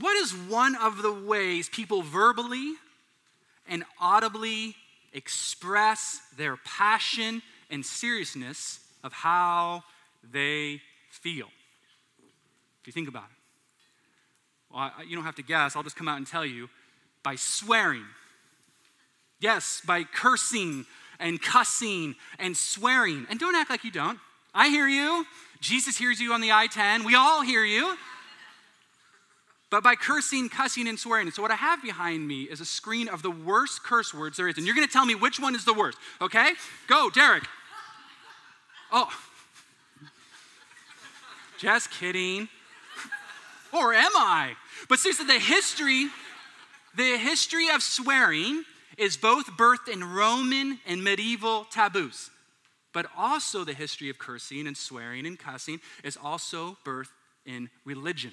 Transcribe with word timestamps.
what 0.00 0.16
is 0.16 0.32
one 0.32 0.74
of 0.76 1.02
the 1.02 1.12
ways 1.12 1.68
people 1.68 2.02
verbally 2.02 2.74
and 3.68 3.84
audibly 4.00 4.74
express 5.12 6.20
their 6.36 6.56
passion 6.56 7.42
and 7.70 7.84
seriousness 7.84 8.80
of 9.02 9.12
how 9.12 9.84
they 10.32 10.80
feel? 11.10 11.46
If 12.80 12.86
you 12.86 12.92
think 12.92 13.08
about 13.08 13.24
it. 13.24 14.74
Well, 14.74 14.92
I, 14.98 15.02
you 15.02 15.16
don't 15.16 15.24
have 15.24 15.36
to 15.36 15.42
guess, 15.42 15.76
I'll 15.76 15.82
just 15.82 15.96
come 15.96 16.08
out 16.08 16.18
and 16.18 16.26
tell 16.26 16.44
you 16.44 16.68
by 17.22 17.36
swearing. 17.36 18.04
Yes, 19.40 19.82
by 19.86 20.04
cursing 20.04 20.86
and 21.18 21.40
cussing 21.40 22.14
and 22.38 22.56
swearing. 22.56 23.26
And 23.30 23.38
don't 23.38 23.54
act 23.54 23.70
like 23.70 23.84
you 23.84 23.90
don't. 23.90 24.18
I 24.54 24.68
hear 24.68 24.86
you. 24.86 25.26
Jesus 25.60 25.96
hears 25.96 26.20
you 26.20 26.32
on 26.32 26.40
the 26.40 26.52
I 26.52 26.66
10. 26.66 27.04
We 27.04 27.14
all 27.14 27.42
hear 27.42 27.64
you. 27.64 27.96
But 29.70 29.82
by 29.82 29.96
cursing, 29.96 30.48
cussing, 30.48 30.86
and 30.86 30.98
swearing. 30.98 31.26
And 31.26 31.34
so, 31.34 31.42
what 31.42 31.50
I 31.50 31.56
have 31.56 31.82
behind 31.82 32.26
me 32.26 32.42
is 32.44 32.60
a 32.60 32.64
screen 32.64 33.08
of 33.08 33.22
the 33.22 33.30
worst 33.30 33.82
curse 33.82 34.14
words 34.14 34.36
there 34.36 34.48
is. 34.48 34.56
And 34.56 34.66
you're 34.66 34.76
going 34.76 34.86
to 34.86 34.92
tell 34.92 35.04
me 35.04 35.14
which 35.14 35.40
one 35.40 35.54
is 35.54 35.64
the 35.64 35.74
worst, 35.74 35.98
okay? 36.20 36.52
Go, 36.86 37.10
Derek. 37.10 37.44
Oh. 38.92 39.10
Just 41.58 41.90
kidding. 41.90 42.48
Or 43.72 43.92
am 43.92 44.12
I? 44.14 44.54
But 44.88 45.00
seriously, 45.00 45.26
the 45.26 45.40
history, 45.40 46.08
the 46.96 47.16
history 47.18 47.68
of 47.74 47.82
swearing 47.82 48.62
is 48.96 49.16
both 49.16 49.46
birthed 49.56 49.88
in 49.92 50.04
Roman 50.04 50.78
and 50.86 51.02
medieval 51.02 51.64
taboos. 51.64 52.30
But 52.92 53.06
also 53.16 53.64
the 53.64 53.74
history 53.74 54.08
of 54.08 54.18
cursing 54.18 54.66
and 54.66 54.76
swearing 54.76 55.26
and 55.26 55.38
cussing 55.38 55.80
is 56.04 56.16
also 56.16 56.78
birthed 56.84 57.10
in 57.44 57.68
religion. 57.84 58.32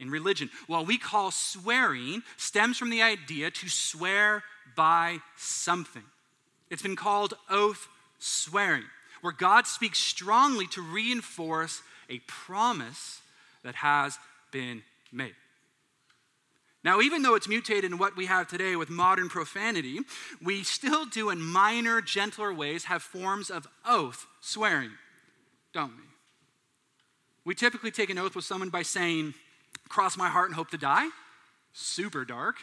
In 0.00 0.10
religion. 0.10 0.50
What 0.66 0.86
we 0.86 0.98
call 0.98 1.30
swearing 1.30 2.22
stems 2.38 2.78
from 2.78 2.90
the 2.90 3.02
idea 3.02 3.50
to 3.50 3.68
swear 3.68 4.42
by 4.74 5.18
something. 5.36 6.02
It's 6.70 6.82
been 6.82 6.96
called 6.96 7.34
oath 7.50 7.86
swearing, 8.18 8.84
where 9.20 9.32
God 9.32 9.66
speaks 9.66 9.98
strongly 9.98 10.66
to 10.68 10.80
reinforce 10.80 11.82
a 12.08 12.20
promise 12.20 13.20
that 13.62 13.74
has 13.76 14.18
been 14.50 14.82
made. 15.12 15.34
Now, 16.82 17.02
even 17.02 17.20
though 17.20 17.34
it's 17.34 17.48
mutated 17.48 17.84
in 17.84 17.98
what 17.98 18.16
we 18.16 18.24
have 18.24 18.48
today 18.48 18.74
with 18.74 18.88
modern 18.88 19.28
profanity, 19.28 19.98
we 20.42 20.62
still 20.62 21.04
do, 21.04 21.28
in 21.28 21.42
minor, 21.42 22.00
gentler 22.00 22.54
ways, 22.54 22.84
have 22.84 23.02
forms 23.02 23.50
of 23.50 23.68
oath 23.84 24.26
swearing, 24.40 24.92
don't 25.74 25.94
we? 25.94 26.04
We 27.44 27.54
typically 27.54 27.90
take 27.90 28.08
an 28.08 28.18
oath 28.18 28.34
with 28.34 28.46
someone 28.46 28.70
by 28.70 28.82
saying, 28.82 29.34
cross 29.90 30.16
my 30.16 30.30
heart 30.30 30.46
and 30.46 30.54
hope 30.54 30.70
to 30.70 30.78
die. 30.78 31.08
Super 31.74 32.24
dark. 32.24 32.56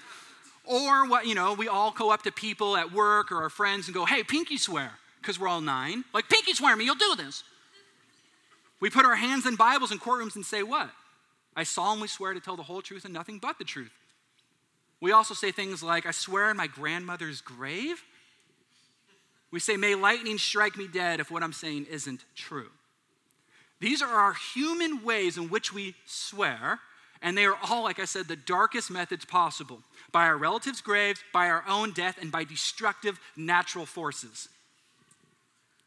or 0.66 1.08
what, 1.08 1.26
you 1.26 1.34
know, 1.34 1.54
we 1.54 1.68
all 1.68 1.92
go 1.92 2.10
up 2.10 2.22
to 2.24 2.32
people 2.32 2.76
at 2.76 2.92
work 2.92 3.32
or 3.32 3.40
our 3.42 3.48
friends 3.48 3.86
and 3.86 3.94
go, 3.94 4.04
hey, 4.04 4.22
pinky 4.22 4.58
swear, 4.58 4.90
because 5.22 5.40
we're 5.40 5.48
all 5.48 5.62
nine. 5.62 6.04
Like, 6.12 6.28
pinky 6.28 6.52
swear 6.52 6.76
me, 6.76 6.84
you'll 6.84 6.96
do 6.96 7.14
this. 7.16 7.42
We 8.80 8.90
put 8.90 9.06
our 9.06 9.16
hands 9.16 9.46
in 9.46 9.56
Bibles 9.56 9.90
in 9.90 9.98
courtrooms 9.98 10.36
and 10.36 10.44
say, 10.44 10.62
what? 10.62 10.90
I 11.56 11.62
solemnly 11.62 12.08
swear 12.08 12.34
to 12.34 12.40
tell 12.40 12.56
the 12.56 12.62
whole 12.62 12.82
truth 12.82 13.06
and 13.06 13.14
nothing 13.14 13.38
but 13.38 13.58
the 13.58 13.64
truth. 13.64 13.92
We 15.00 15.12
also 15.12 15.34
say 15.34 15.52
things 15.52 15.82
like, 15.82 16.04
I 16.04 16.10
swear 16.10 16.50
in 16.50 16.56
my 16.56 16.66
grandmother's 16.66 17.40
grave. 17.40 18.02
We 19.50 19.60
say, 19.60 19.76
May 19.76 19.94
lightning 19.94 20.38
strike 20.38 20.76
me 20.76 20.86
dead 20.86 21.20
if 21.20 21.30
what 21.30 21.42
I'm 21.42 21.52
saying 21.52 21.86
isn't 21.90 22.24
true. 22.34 22.70
These 23.80 24.02
are 24.02 24.08
our 24.08 24.34
human 24.54 25.04
ways 25.04 25.36
in 25.36 25.50
which 25.50 25.72
we 25.72 25.94
swear, 26.06 26.80
and 27.20 27.36
they 27.36 27.44
are 27.44 27.58
all, 27.68 27.84
like 27.84 27.98
I 27.98 28.04
said, 28.04 28.26
the 28.26 28.36
darkest 28.36 28.90
methods 28.90 29.24
possible 29.24 29.80
by 30.12 30.26
our 30.26 30.36
relatives' 30.36 30.80
graves, 30.80 31.20
by 31.32 31.48
our 31.48 31.64
own 31.68 31.92
death, 31.92 32.18
and 32.20 32.32
by 32.32 32.44
destructive 32.44 33.18
natural 33.36 33.86
forces. 33.86 34.48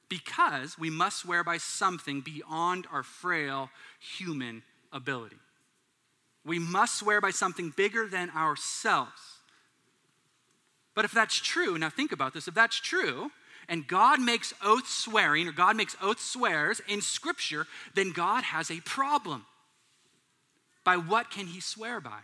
Because 0.07 0.77
we 0.77 0.89
must 0.89 1.19
swear 1.19 1.43
by 1.43 1.57
something 1.57 2.21
beyond 2.21 2.87
our 2.91 3.03
frail 3.03 3.69
human 3.99 4.63
ability. 4.91 5.37
We 6.45 6.59
must 6.59 6.95
swear 6.95 7.21
by 7.21 7.31
something 7.31 7.73
bigger 7.75 8.07
than 8.07 8.29
ourselves. 8.31 9.39
But 10.95 11.05
if 11.05 11.11
that's 11.11 11.37
true, 11.37 11.77
now 11.77 11.89
think 11.89 12.11
about 12.11 12.33
this 12.33 12.47
if 12.47 12.53
that's 12.53 12.79
true, 12.79 13.31
and 13.69 13.87
God 13.87 14.19
makes 14.19 14.53
oath 14.63 14.87
swearing, 14.87 15.47
or 15.47 15.53
God 15.53 15.77
makes 15.77 15.95
oath 16.01 16.19
swears 16.19 16.81
in 16.87 17.01
Scripture, 17.01 17.67
then 17.95 18.11
God 18.11 18.43
has 18.43 18.69
a 18.69 18.81
problem. 18.81 19.45
By 20.83 20.97
what 20.97 21.31
can 21.31 21.47
He 21.47 21.61
swear 21.61 22.01
by? 22.01 22.19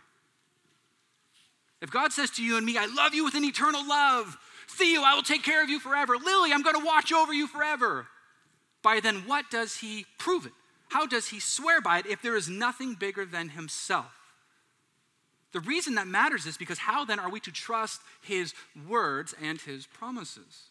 If 1.80 1.90
God 1.90 2.12
says 2.12 2.30
to 2.32 2.44
you 2.44 2.56
and 2.56 2.66
me, 2.66 2.76
I 2.76 2.86
love 2.86 3.14
you 3.14 3.24
with 3.24 3.34
an 3.34 3.44
eternal 3.44 3.86
love, 3.86 4.36
Theo, 4.68 5.02
I 5.02 5.14
will 5.14 5.22
take 5.22 5.44
care 5.44 5.62
of 5.62 5.70
you 5.70 5.78
forever, 5.78 6.16
Lily, 6.16 6.52
I'm 6.52 6.62
going 6.62 6.78
to 6.78 6.84
watch 6.84 7.12
over 7.12 7.32
you 7.32 7.46
forever, 7.46 8.08
by 8.82 9.00
then 9.00 9.26
what 9.26 9.50
does 9.50 9.76
He 9.76 10.04
prove 10.18 10.44
it? 10.44 10.52
How 10.88 11.06
does 11.06 11.28
he 11.28 11.40
swear 11.40 11.80
by 11.80 11.98
it 11.98 12.06
if 12.06 12.22
there 12.22 12.36
is 12.36 12.48
nothing 12.48 12.94
bigger 12.94 13.24
than 13.24 13.50
himself? 13.50 14.12
The 15.52 15.60
reason 15.60 15.94
that 15.94 16.06
matters 16.06 16.46
is 16.46 16.56
because 16.56 16.78
how 16.78 17.04
then 17.04 17.18
are 17.18 17.30
we 17.30 17.40
to 17.40 17.52
trust 17.52 18.00
his 18.20 18.54
words 18.88 19.34
and 19.42 19.60
his 19.60 19.86
promises? 19.86 20.70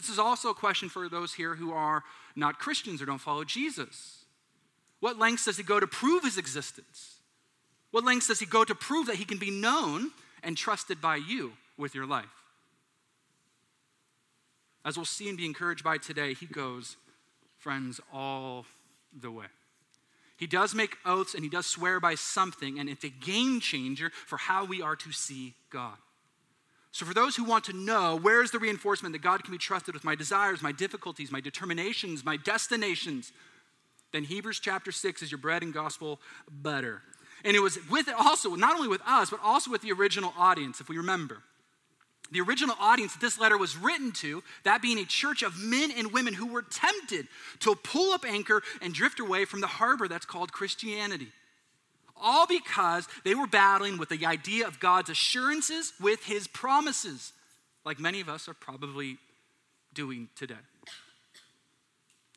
This 0.00 0.08
is 0.08 0.18
also 0.18 0.48
a 0.48 0.54
question 0.54 0.88
for 0.88 1.08
those 1.10 1.34
here 1.34 1.54
who 1.54 1.72
are 1.72 2.02
not 2.34 2.58
Christians 2.58 3.02
or 3.02 3.06
don't 3.06 3.18
follow 3.18 3.44
Jesus. 3.44 4.24
What 5.00 5.18
lengths 5.18 5.44
does 5.44 5.58
he 5.58 5.62
go 5.62 5.78
to 5.78 5.86
prove 5.86 6.24
his 6.24 6.38
existence? 6.38 7.16
What 7.90 8.04
lengths 8.04 8.28
does 8.28 8.40
he 8.40 8.46
go 8.46 8.64
to 8.64 8.74
prove 8.74 9.08
that 9.08 9.16
he 9.16 9.26
can 9.26 9.38
be 9.38 9.50
known 9.50 10.12
and 10.42 10.56
trusted 10.56 11.02
by 11.02 11.16
you 11.16 11.52
with 11.76 11.94
your 11.94 12.06
life? 12.06 12.24
As 14.86 14.96
we'll 14.96 15.04
see 15.04 15.28
and 15.28 15.36
be 15.36 15.44
encouraged 15.44 15.84
by 15.84 15.98
today, 15.98 16.32
he 16.32 16.46
goes, 16.46 16.96
friends, 17.58 18.00
all 18.12 18.64
the 19.18 19.30
way. 19.30 19.46
He 20.38 20.46
does 20.46 20.74
make 20.74 20.96
oaths 21.04 21.34
and 21.34 21.44
he 21.44 21.50
does 21.50 21.66
swear 21.66 22.00
by 22.00 22.14
something, 22.14 22.78
and 22.78 22.88
it's 22.88 23.04
a 23.04 23.10
game 23.10 23.60
changer 23.60 24.10
for 24.26 24.38
how 24.38 24.64
we 24.64 24.80
are 24.80 24.96
to 24.96 25.12
see 25.12 25.52
God. 25.68 25.98
So, 26.92 27.06
for 27.06 27.14
those 27.14 27.36
who 27.36 27.44
want 27.44 27.64
to 27.64 27.72
know 27.72 28.16
where 28.16 28.42
is 28.42 28.50
the 28.50 28.58
reinforcement 28.58 29.12
that 29.12 29.22
God 29.22 29.44
can 29.44 29.52
be 29.52 29.58
trusted 29.58 29.94
with 29.94 30.04
my 30.04 30.14
desires, 30.14 30.60
my 30.60 30.72
difficulties, 30.72 31.30
my 31.30 31.40
determinations, 31.40 32.24
my 32.24 32.36
destinations, 32.36 33.32
then 34.12 34.24
Hebrews 34.24 34.58
chapter 34.58 34.90
6 34.90 35.22
is 35.22 35.30
your 35.30 35.38
bread 35.38 35.62
and 35.62 35.72
gospel 35.72 36.20
butter. 36.50 37.02
And 37.44 37.56
it 37.56 37.60
was 37.60 37.78
with 37.88 38.08
also, 38.18 38.54
not 38.56 38.74
only 38.74 38.88
with 38.88 39.00
us, 39.06 39.30
but 39.30 39.40
also 39.42 39.70
with 39.70 39.82
the 39.82 39.92
original 39.92 40.34
audience, 40.36 40.80
if 40.80 40.88
we 40.88 40.96
remember 40.96 41.42
the 42.32 42.40
original 42.40 42.76
audience 42.78 43.12
that 43.12 43.20
this 43.20 43.38
letter 43.38 43.58
was 43.58 43.76
written 43.76 44.12
to, 44.12 44.42
that 44.64 44.82
being 44.82 44.98
a 44.98 45.04
church 45.04 45.42
of 45.42 45.58
men 45.58 45.90
and 45.96 46.12
women 46.12 46.34
who 46.34 46.46
were 46.46 46.62
tempted 46.62 47.26
to 47.60 47.74
pull 47.74 48.12
up 48.12 48.24
anchor 48.24 48.62
and 48.80 48.94
drift 48.94 49.20
away 49.20 49.44
from 49.44 49.60
the 49.60 49.66
harbor 49.66 50.08
that's 50.08 50.26
called 50.26 50.52
Christianity. 50.52 51.28
All 52.20 52.46
because 52.46 53.08
they 53.24 53.34
were 53.34 53.46
battling 53.46 53.98
with 53.98 54.10
the 54.10 54.26
idea 54.26 54.66
of 54.66 54.78
God's 54.78 55.10
assurances 55.10 55.92
with 56.00 56.24
his 56.24 56.46
promises, 56.46 57.32
like 57.84 57.98
many 57.98 58.20
of 58.20 58.28
us 58.28 58.48
are 58.48 58.54
probably 58.54 59.16
doing 59.94 60.28
today. 60.36 60.54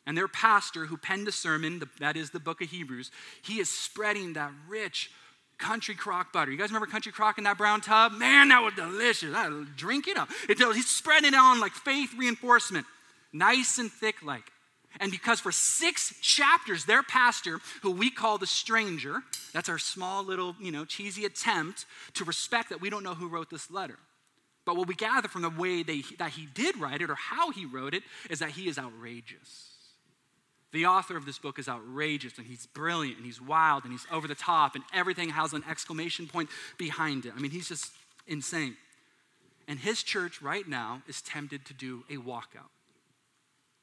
And 0.05 0.17
their 0.17 0.27
pastor, 0.27 0.85
who 0.85 0.97
penned 0.97 1.27
a 1.27 1.31
sermon, 1.31 1.81
that 1.99 2.17
is 2.17 2.31
the 2.31 2.39
book 2.39 2.61
of 2.61 2.69
Hebrews, 2.69 3.11
he 3.41 3.59
is 3.59 3.69
spreading 3.69 4.33
that 4.33 4.51
rich, 4.67 5.11
country 5.57 5.95
crock 5.95 6.33
butter. 6.33 6.51
You 6.51 6.57
guys 6.57 6.69
remember 6.69 6.87
country 6.87 7.11
crock 7.11 7.37
in 7.37 7.43
that 7.45 7.57
brown 7.57 7.81
tub? 7.81 8.13
Man, 8.13 8.49
that 8.49 8.63
was 8.63 8.73
delicious. 8.73 9.33
I 9.35 9.65
drink 9.77 10.07
it 10.07 10.17
up. 10.17 10.29
He's 10.47 10.89
spreading 10.89 11.33
it 11.33 11.37
on 11.37 11.59
like 11.59 11.73
faith 11.73 12.13
reinforcement, 12.17 12.85
nice 13.31 13.77
and 13.77 13.91
thick 13.91 14.23
like. 14.23 14.51
And 14.99 15.11
because 15.11 15.39
for 15.39 15.51
six 15.51 16.13
chapters, 16.21 16.85
their 16.85 17.03
pastor, 17.03 17.59
who 17.81 17.91
we 17.91 18.09
call 18.09 18.37
the 18.37 18.47
stranger, 18.47 19.23
that's 19.51 19.69
our 19.69 19.79
small 19.79 20.23
little, 20.23 20.55
you 20.59 20.71
know, 20.71 20.85
cheesy 20.85 21.25
attempt 21.25 21.85
to 22.13 22.23
respect 22.23 22.69
that 22.69 22.81
we 22.81 22.89
don't 22.89 23.03
know 23.03 23.15
who 23.15 23.27
wrote 23.27 23.49
this 23.49 23.71
letter. 23.71 23.97
But 24.65 24.77
what 24.77 24.87
we 24.87 24.95
gather 24.95 25.27
from 25.27 25.41
the 25.41 25.49
way 25.49 25.83
they, 25.83 26.03
that 26.19 26.31
he 26.31 26.47
did 26.53 26.79
write 26.79 27.01
it 27.01 27.09
or 27.09 27.15
how 27.15 27.51
he 27.51 27.65
wrote 27.65 27.93
it 27.93 28.03
is 28.29 28.39
that 28.39 28.51
he 28.51 28.67
is 28.67 28.77
outrageous. 28.77 29.69
The 30.71 30.85
author 30.85 31.17
of 31.17 31.25
this 31.25 31.37
book 31.37 31.59
is 31.59 31.67
outrageous 31.67 32.37
and 32.37 32.47
he's 32.47 32.65
brilliant 32.65 33.17
and 33.17 33.25
he's 33.25 33.41
wild 33.41 33.83
and 33.83 33.91
he's 33.91 34.07
over 34.11 34.27
the 34.27 34.35
top 34.35 34.75
and 34.75 34.83
everything 34.93 35.29
has 35.29 35.53
an 35.53 35.63
exclamation 35.69 36.27
point 36.27 36.49
behind 36.77 37.25
it. 37.25 37.33
I 37.35 37.39
mean, 37.39 37.51
he's 37.51 37.67
just 37.67 37.91
insane. 38.25 38.75
And 39.67 39.79
his 39.79 40.01
church 40.01 40.41
right 40.41 40.67
now 40.67 41.03
is 41.07 41.21
tempted 41.21 41.65
to 41.65 41.73
do 41.73 42.03
a 42.09 42.15
walkout. 42.15 42.71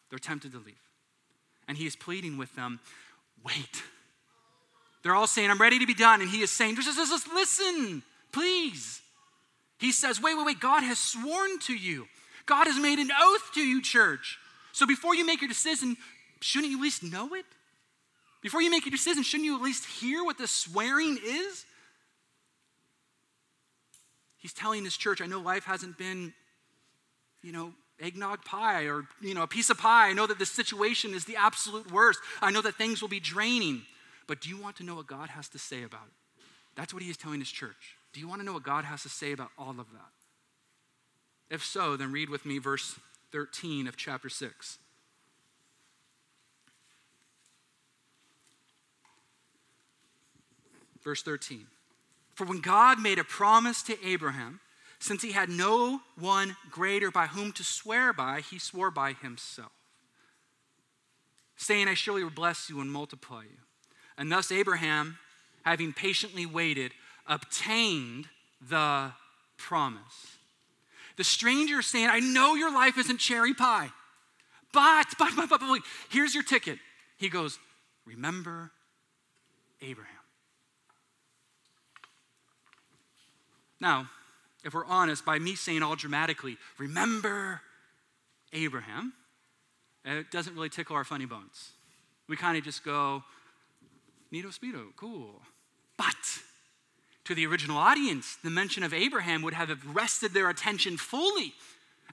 They're 0.09 0.19
tempted 0.19 0.53
to 0.53 0.59
leave. 0.59 0.75
And 1.71 1.79
he 1.79 1.87
is 1.87 1.95
pleading 1.95 2.37
with 2.37 2.53
them 2.57 2.81
wait. 3.45 3.85
They're 5.05 5.15
all 5.15 5.29
saying, 5.29 5.53
I'm 5.53 5.61
ready 5.61 5.79
to 5.79 5.87
be 5.87 5.95
done. 5.95 6.21
And 6.21 6.29
he 6.29 6.43
is 6.43 6.51
saying, 6.51 6.75
just, 6.75 6.97
just, 6.97 7.11
just 7.13 7.33
listen, 7.33 8.03
please. 8.33 9.01
He 9.79 9.93
says, 9.93 10.21
wait, 10.21 10.37
wait, 10.37 10.47
wait. 10.47 10.59
God 10.59 10.83
has 10.83 10.99
sworn 10.99 11.61
to 11.61 11.73
you. 11.73 12.09
God 12.45 12.67
has 12.67 12.77
made 12.77 12.99
an 12.99 13.11
oath 13.17 13.53
to 13.55 13.61
you, 13.61 13.81
church. 13.81 14.37
So 14.73 14.85
before 14.85 15.15
you 15.15 15.25
make 15.25 15.41
your 15.41 15.49
decision, 15.49 15.97
shouldn't 16.41 16.73
you 16.73 16.79
at 16.79 16.83
least 16.83 17.05
know 17.05 17.35
it? 17.35 17.47
Before 18.43 18.61
you 18.61 18.69
make 18.69 18.89
a 18.89 18.91
decision, 18.91 19.23
shouldn't 19.23 19.47
you 19.47 19.55
at 19.55 19.63
least 19.63 19.87
hear 19.87 20.25
what 20.25 20.39
the 20.39 20.49
swearing 20.49 21.19
is? 21.25 21.65
He's 24.39 24.53
telling 24.53 24.83
his 24.83 24.97
church, 24.97 25.23
I 25.23 25.27
know 25.27 25.39
life 25.39 25.67
hasn't 25.67 25.97
been, 25.97 26.35
you 27.43 27.53
know, 27.53 27.75
eggnog 28.01 28.45
pie 28.45 28.85
or, 28.85 29.05
you 29.21 29.35
know, 29.35 29.43
a 29.43 29.47
piece 29.47 29.71
of 29.71 29.79
pie. 29.79 30.09
I 30.09 30.13
know 30.13 30.27
that 30.27 30.39
the 30.39 30.47
situation 30.47 31.15
is 31.15 31.25
the 31.25 31.37
absolute 31.37 31.91
worst. 31.93 32.19
I 32.41 32.51
know 32.51 32.63
that 32.63 32.77
things 32.77 33.01
will 33.01 33.09
be 33.09 33.21
draining. 33.21 33.83
But 34.27 34.41
do 34.41 34.49
you 34.49 34.57
want 34.57 34.77
to 34.77 34.85
know 34.85 34.95
what 34.95 35.07
God 35.07 35.29
has 35.31 35.49
to 35.49 35.59
say 35.59 35.83
about 35.83 36.07
it? 36.07 36.43
That's 36.77 36.95
what 36.95 37.03
he 37.03 37.11
is 37.11 37.17
telling 37.17 37.41
his 37.41 37.51
church. 37.51 37.97
Do 38.13 38.21
you 38.21 38.29
want 38.29 38.41
to 38.41 38.47
know 38.47 38.53
what 38.53 38.63
God 38.63 38.85
has 38.85 39.03
to 39.03 39.09
say 39.09 39.33
about 39.33 39.51
all 39.59 39.71
of 39.71 39.91
that? 39.93 40.13
If 41.51 41.65
so, 41.65 41.97
then 41.97 42.13
read 42.13 42.31
with 42.31 42.47
me 42.47 42.59
verse 42.59 42.99
13 43.33 43.87
of 43.87 43.97
chapter 43.97 44.29
6. 44.29 44.79
Verse 51.03 51.23
13. 51.23 51.67
For 52.35 52.45
when 52.45 52.61
God 52.61 53.01
made 53.01 53.19
a 53.19 53.25
promise 53.25 53.83
to 53.83 53.97
Abraham, 54.07 54.61
since 55.01 55.23
he 55.23 55.33
had 55.33 55.49
no 55.49 56.03
one 56.19 56.57
greater 56.71 57.11
by 57.11 57.27
whom 57.27 57.53
to 57.53 57.65
swear 57.65 58.13
by, 58.13 58.43
he 58.43 58.59
swore 58.59 58.91
by 58.91 59.15
himself, 59.15 59.73
saying, 61.57 61.89
I 61.89 61.95
surely 61.95 62.23
will 62.23 62.31
bless 62.31 62.69
you 62.69 62.81
and 62.81 62.93
multiply 62.93 63.43
you. 63.43 63.59
And 64.19 64.31
thus 64.31 64.53
Abraham, 64.53 65.19
having 65.65 65.95
patiently 65.95 66.45
waited, 66.45 66.93
obtained 67.27 68.29
the 68.61 69.13
promise. 69.57 70.37
The 71.17 71.25
stranger 71.25 71.81
saying, 71.81 72.09
I 72.11 72.21
know 72.21 72.55
your 72.55 72.73
life 72.73 72.99
isn't 72.99 73.19
cherry 73.19 73.55
pie, 73.55 73.91
but, 74.73 75.07
but, 75.19 75.33
but, 75.35 75.49
but, 75.49 75.61
but, 75.61 75.81
here's 76.11 76.35
your 76.35 76.45
ticket. 76.45 76.79
He 77.17 77.31
goes, 77.31 77.59
Remember 78.05 78.71
Abraham. 79.81 80.15
Now, 83.81 84.11
if 84.65 84.75
we're 84.75 84.87
honest, 84.87 85.25
by 85.25 85.39
me 85.39 85.55
saying 85.55 85.83
all 85.83 85.97
dramatically, 85.97 86.57
remember 86.79 87.61
Abraham, 88.53 89.13
it 90.05 90.31
doesn't 90.31 90.55
really 90.55 90.69
tickle 90.69 90.97
our 90.97 91.05
funny 91.05 91.27
bones. 91.27 91.73
We 92.29 92.37
kind 92.37 92.57
of 92.57 92.65
just 92.65 92.85
go, 92.85 93.23
Neato 94.33 94.57
Speedo, 94.57 94.87
cool. 94.97 95.41
But 95.97 96.15
to 97.25 97.35
the 97.35 97.47
original 97.47 97.77
audience, 97.77 98.37
the 98.43 98.51
mention 98.51 98.83
of 98.83 98.95
Abraham 98.95 99.43
would 99.43 99.55
have 99.55 99.71
arrested 99.95 100.33
their 100.33 100.49
attention 100.49 100.97
fully. 100.97 101.53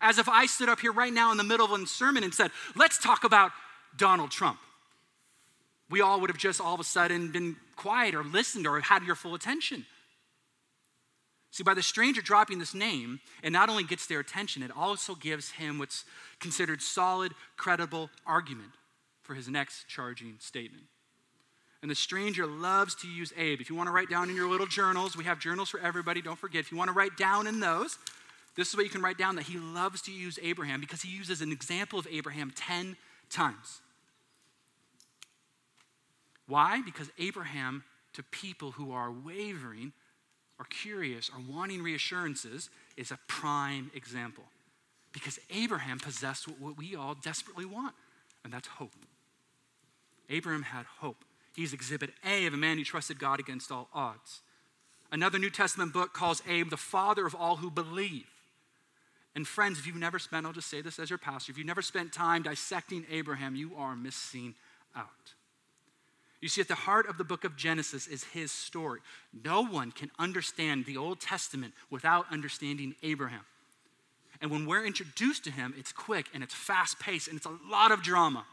As 0.01 0.19
if 0.19 0.29
I 0.29 0.45
stood 0.45 0.69
up 0.69 0.79
here 0.79 0.91
right 0.91 1.13
now 1.13 1.31
in 1.31 1.37
the 1.37 1.43
middle 1.43 1.65
of 1.65 1.81
a 1.81 1.85
sermon 1.87 2.23
and 2.23 2.33
said, 2.33 2.51
let's 2.75 2.99
talk 2.99 3.23
about 3.23 3.51
Donald 3.97 4.31
Trump. 4.31 4.59
We 5.89 6.01
all 6.01 6.19
would 6.19 6.29
have 6.29 6.37
just 6.37 6.59
all 6.59 6.73
of 6.73 6.79
a 6.79 6.83
sudden 6.83 7.31
been 7.31 7.55
quiet 7.75 8.13
or 8.13 8.23
listened 8.23 8.67
or 8.67 8.79
had 8.81 9.03
your 9.03 9.15
full 9.15 9.33
attention. 9.33 9.85
See, 11.57 11.63
by 11.63 11.73
the 11.73 11.81
stranger 11.81 12.21
dropping 12.21 12.59
this 12.59 12.75
name, 12.75 13.19
it 13.41 13.49
not 13.49 13.67
only 13.67 13.83
gets 13.83 14.05
their 14.05 14.19
attention, 14.19 14.61
it 14.61 14.69
also 14.77 15.15
gives 15.15 15.49
him 15.49 15.79
what's 15.79 16.05
considered 16.39 16.83
solid, 16.83 17.31
credible 17.55 18.11
argument 18.27 18.73
for 19.23 19.33
his 19.33 19.47
next 19.49 19.87
charging 19.87 20.35
statement. 20.37 20.83
And 21.81 21.89
the 21.89 21.95
stranger 21.95 22.45
loves 22.45 22.93
to 22.97 23.07
use 23.07 23.33
Abe. 23.35 23.59
If 23.59 23.71
you 23.71 23.75
want 23.75 23.87
to 23.87 23.91
write 23.91 24.07
down 24.07 24.29
in 24.29 24.35
your 24.35 24.47
little 24.47 24.67
journals, 24.67 25.17
we 25.17 25.23
have 25.23 25.39
journals 25.39 25.67
for 25.67 25.79
everybody. 25.79 26.21
Don't 26.21 26.37
forget, 26.37 26.59
if 26.59 26.71
you 26.71 26.77
want 26.77 26.89
to 26.89 26.93
write 26.93 27.17
down 27.17 27.47
in 27.47 27.59
those, 27.59 27.97
this 28.55 28.69
is 28.69 28.75
what 28.75 28.83
you 28.83 28.91
can 28.91 29.01
write 29.01 29.17
down 29.17 29.35
that 29.37 29.45
he 29.45 29.57
loves 29.57 30.03
to 30.03 30.11
use 30.11 30.37
Abraham 30.43 30.79
because 30.79 31.01
he 31.01 31.09
uses 31.09 31.41
an 31.41 31.51
example 31.51 31.97
of 31.97 32.05
Abraham 32.11 32.53
10 32.55 32.95
times. 33.31 33.81
Why? 36.47 36.83
Because 36.85 37.09
Abraham, 37.17 37.83
to 38.13 38.21
people 38.21 38.73
who 38.73 38.91
are 38.91 39.11
wavering, 39.11 39.91
or 40.59 40.65
curious, 40.65 41.29
or 41.29 41.41
wanting 41.47 41.83
reassurances, 41.83 42.69
is 42.95 43.11
a 43.11 43.19
prime 43.27 43.91
example. 43.93 44.43
Because 45.11 45.39
Abraham 45.49 45.99
possessed 45.99 46.47
what 46.59 46.77
we 46.77 46.95
all 46.95 47.15
desperately 47.15 47.65
want, 47.65 47.93
and 48.43 48.51
that's 48.51 48.67
hope. 48.67 48.93
Abraham 50.29 50.63
had 50.63 50.85
hope. 50.99 51.23
He's 51.55 51.73
exhibit 51.73 52.11
A 52.25 52.45
of 52.45 52.53
a 52.53 52.57
man 52.57 52.77
who 52.77 52.83
trusted 52.83 53.19
God 53.19 53.39
against 53.39 53.71
all 53.71 53.89
odds. 53.93 54.41
Another 55.11 55.39
New 55.39 55.49
Testament 55.49 55.93
book 55.93 56.13
calls 56.13 56.41
Abe 56.47 56.69
the 56.69 56.77
father 56.77 57.25
of 57.25 57.33
all 57.33 57.57
who 57.57 57.71
believe. 57.71 58.25
And 59.35 59.47
friends, 59.47 59.79
if 59.79 59.87
you've 59.87 59.95
never 59.95 60.19
spent, 60.19 60.45
I'll 60.45 60.53
just 60.53 60.69
say 60.69 60.81
this 60.81 60.99
as 60.99 61.09
your 61.09 61.19
pastor, 61.19 61.51
if 61.51 61.57
you've 61.57 61.67
never 61.67 61.81
spent 61.81 62.11
time 62.11 62.43
dissecting 62.43 63.05
Abraham, 63.09 63.55
you 63.55 63.71
are 63.77 63.95
missing 63.95 64.55
out. 64.95 65.33
You 66.39 66.49
see, 66.49 66.61
at 66.61 66.67
the 66.67 66.75
heart 66.75 67.07
of 67.09 67.17
the 67.17 67.23
book 67.23 67.43
of 67.43 67.55
Genesis 67.55 68.05
is 68.07 68.23
his 68.25 68.51
story. 68.51 68.99
No 69.43 69.63
one 69.63 69.91
can 69.91 70.11
understand 70.19 70.85
the 70.85 70.97
Old 70.97 71.19
Testament 71.19 71.73
without 71.89 72.25
understanding 72.31 72.95
Abraham. 73.01 73.41
And 74.39 74.51
when 74.51 74.67
we're 74.67 74.85
introduced 74.85 75.43
to 75.45 75.51
him, 75.51 75.73
it's 75.77 75.91
quick 75.91 76.27
and 76.33 76.43
it's 76.43 76.53
fast 76.53 76.99
paced 76.99 77.27
and 77.27 77.37
it's 77.37 77.47
a 77.47 77.57
lot 77.69 77.91
of 77.91 78.03
drama. 78.03 78.45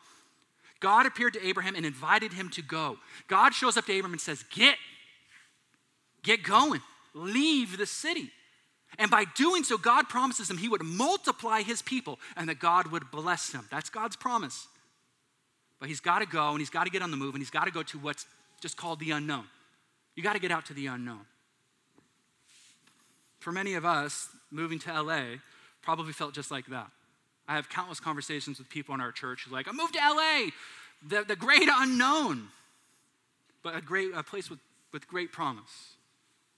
God 0.81 1.07
appeared 1.07 1.35
to 1.35 1.47
Abraham 1.47 1.77
and 1.77 1.85
invited 1.85 2.33
him 2.33 2.49
to 2.51 2.63
go. 2.63 2.99
God 3.29 3.53
shows 3.53 3.77
up 3.77 3.85
to 3.87 3.93
Abraham 3.93 4.15
and 4.15 4.21
says, 4.21 4.45
Get, 4.51 4.77
get 6.23 6.43
going, 6.43 6.81
leave 7.13 7.77
the 7.77 7.87
city. 7.87 8.31
And 8.99 9.11
by 9.11 9.25
doing 9.37 9.65
so, 9.65 9.77
God 9.77 10.09
promises 10.09 10.51
him 10.51 10.57
he 10.57 10.69
would 10.69 10.83
multiply 10.83 11.63
his 11.63 11.83
people 11.83 12.19
and 12.37 12.49
that 12.49 12.61
God 12.61 12.89
would 12.89 13.11
bless 13.11 13.53
him. 13.53 13.67
That's 13.71 13.91
God's 13.91 14.17
promise. 14.17 14.69
But 15.81 15.89
he's 15.89 16.01
got 16.01 16.21
to 16.21 16.27
go 16.27 16.51
and 16.51 16.59
he's 16.59 16.71
got 16.71 16.85
to 16.85 16.91
get 16.91 17.03
on 17.03 17.11
the 17.11 17.17
move 17.17 17.35
and 17.35 17.43
he's 17.43 17.51
got 17.51 17.65
to 17.65 17.71
go 17.71 17.83
to 17.83 17.99
what's 17.99 18.27
just 18.61 18.77
called 18.77 19.01
the 19.01 19.11
unknown. 19.11 19.45
You 20.15 20.23
got 20.23 20.35
to 20.35 20.39
get 20.39 20.51
out 20.51 20.67
to 20.67 20.75
the 20.75 20.87
unknown. 20.87 21.27
For 23.41 23.53
many 23.53 23.75
of 23.75 23.85
us, 23.85 24.29
moving 24.51 24.79
to 24.81 25.03
LA 25.03 25.37
probably 25.83 26.13
felt 26.13 26.35
just 26.35 26.51
like 26.51 26.67
that. 26.67 26.91
I 27.47 27.57
have 27.57 27.69
countless 27.69 28.01
conversations 28.01 28.59
with 28.59 28.71
people 28.71 28.95
in 28.95 29.01
our 29.01 29.13
church 29.13 29.43
who's 29.45 29.53
like, 29.53 29.69
I 29.69 29.73
moved 29.73 29.95
to 29.95 30.01
LA, 30.01 30.51
the, 31.07 31.25
the 31.27 31.37
great 31.37 31.69
unknown, 31.71 32.49
but 33.63 33.77
a 33.77 33.83
great 33.83 34.15
a 34.15 34.23
place 34.23 34.49
with, 34.49 34.61
with 34.93 35.07
great 35.07 35.31
promise. 35.31 35.97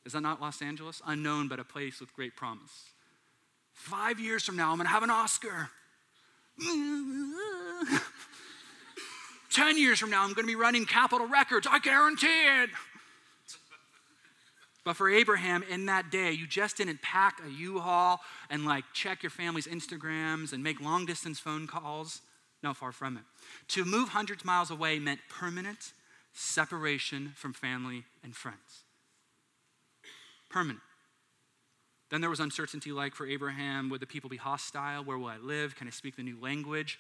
Is 0.05 0.13
that 0.13 0.21
not 0.21 0.41
Los 0.41 0.63
Angeles? 0.63 1.03
Unknown, 1.05 1.49
but 1.49 1.59
a 1.59 1.65
place 1.65 1.99
with 1.99 2.15
great 2.15 2.37
promise. 2.37 2.91
Five 3.73 4.21
years 4.21 4.45
from 4.45 4.57
now, 4.57 4.71
I'm 4.71 4.77
going 4.77 4.87
to 4.87 4.93
have 4.93 5.03
an 5.03 5.11
Oscar. 5.11 5.71
Ten 9.57 9.79
years 9.79 9.99
from 9.99 10.11
now, 10.11 10.23
I'm 10.23 10.35
going 10.35 10.45
to 10.45 10.53
be 10.53 10.55
running 10.55 10.85
Capitol 10.85 11.27
Records. 11.27 11.67
I 11.71 11.79
guarantee 11.79 12.27
it. 12.27 12.69
But 14.85 14.97
for 14.97 15.09
Abraham, 15.09 15.63
in 15.63 15.87
that 15.87 16.11
day, 16.11 16.33
you 16.33 16.47
just 16.47 16.77
didn't 16.77 17.01
pack 17.01 17.41
a 17.43 17.51
U 17.51 17.79
haul 17.79 18.21
and 18.51 18.67
like 18.67 18.85
check 18.93 19.23
your 19.23 19.31
family's 19.31 19.67
Instagrams 19.67 20.53
and 20.53 20.63
make 20.63 20.79
long 20.79 21.07
distance 21.07 21.39
phone 21.39 21.67
calls. 21.67 22.21
No, 22.63 22.75
far 22.75 22.93
from 22.93 23.17
it. 23.17 23.23
To 23.69 23.87
move 23.87 24.11
hundreds 24.11 24.43
of 24.43 24.45
miles 24.45 24.71
away 24.71 24.99
meant 24.99 25.21
permanent 25.31 25.93
separation 26.35 27.33
from 27.35 27.55
family 27.55 28.05
and 28.23 28.37
friends. 28.37 28.85
Permanent. 30.51 30.81
Then 32.11 32.21
there 32.21 32.29
was 32.29 32.41
uncertainty 32.41 32.93
like 32.93 33.15
for 33.15 33.27
Abraham 33.27 33.89
would 33.89 34.01
the 34.01 34.07
people 34.07 34.29
be 34.29 34.37
hostile? 34.37 35.03
Where 35.03 35.17
will 35.17 35.29
I 35.29 35.39
live? 35.39 35.77
Can 35.77 35.87
I 35.87 35.93
speak 35.93 36.17
the 36.17 36.23
new 36.23 36.39
language? 36.39 36.99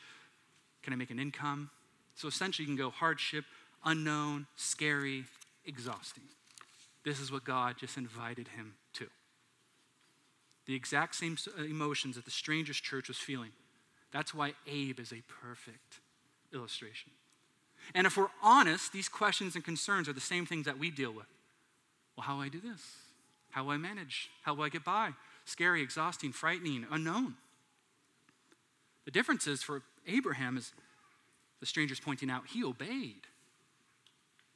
Can 0.82 0.94
I 0.94 0.96
make 0.96 1.10
an 1.10 1.18
income? 1.18 1.68
So 2.16 2.28
essentially, 2.28 2.64
you 2.64 2.74
can 2.74 2.82
go 2.82 2.90
hardship, 2.90 3.44
unknown, 3.84 4.46
scary, 4.56 5.24
exhausting. 5.64 6.24
This 7.04 7.20
is 7.20 7.30
what 7.30 7.44
God 7.44 7.76
just 7.78 7.96
invited 7.96 8.48
him 8.48 8.74
to. 8.94 9.06
The 10.66 10.74
exact 10.74 11.14
same 11.14 11.36
uh, 11.56 11.62
emotions 11.62 12.16
that 12.16 12.24
the 12.24 12.30
stranger's 12.30 12.80
church 12.80 13.08
was 13.08 13.18
feeling. 13.18 13.50
That's 14.12 14.34
why 14.34 14.54
Abe 14.66 14.98
is 14.98 15.12
a 15.12 15.22
perfect 15.42 16.00
illustration. 16.52 17.12
And 17.94 18.06
if 18.06 18.16
we're 18.16 18.28
honest, 18.42 18.92
these 18.92 19.08
questions 19.08 19.54
and 19.54 19.64
concerns 19.64 20.08
are 20.08 20.12
the 20.12 20.20
same 20.20 20.46
things 20.46 20.66
that 20.66 20.78
we 20.78 20.90
deal 20.90 21.12
with. 21.12 21.26
Well, 22.16 22.24
how 22.26 22.36
do 22.36 22.42
I 22.42 22.48
do 22.48 22.60
this? 22.60 22.80
How 23.50 23.62
do 23.62 23.70
I 23.70 23.76
manage? 23.76 24.30
How 24.42 24.54
do 24.54 24.62
I 24.62 24.68
get 24.68 24.84
by? 24.84 25.10
Scary, 25.44 25.82
exhausting, 25.82 26.32
frightening, 26.32 26.86
unknown. 26.90 27.34
The 29.04 29.10
difference 29.12 29.46
is 29.46 29.62
for 29.62 29.82
Abraham, 30.08 30.56
is 30.56 30.72
the 31.60 31.66
stranger's 31.66 32.00
pointing 32.00 32.30
out, 32.30 32.46
he 32.48 32.64
obeyed. 32.64 33.26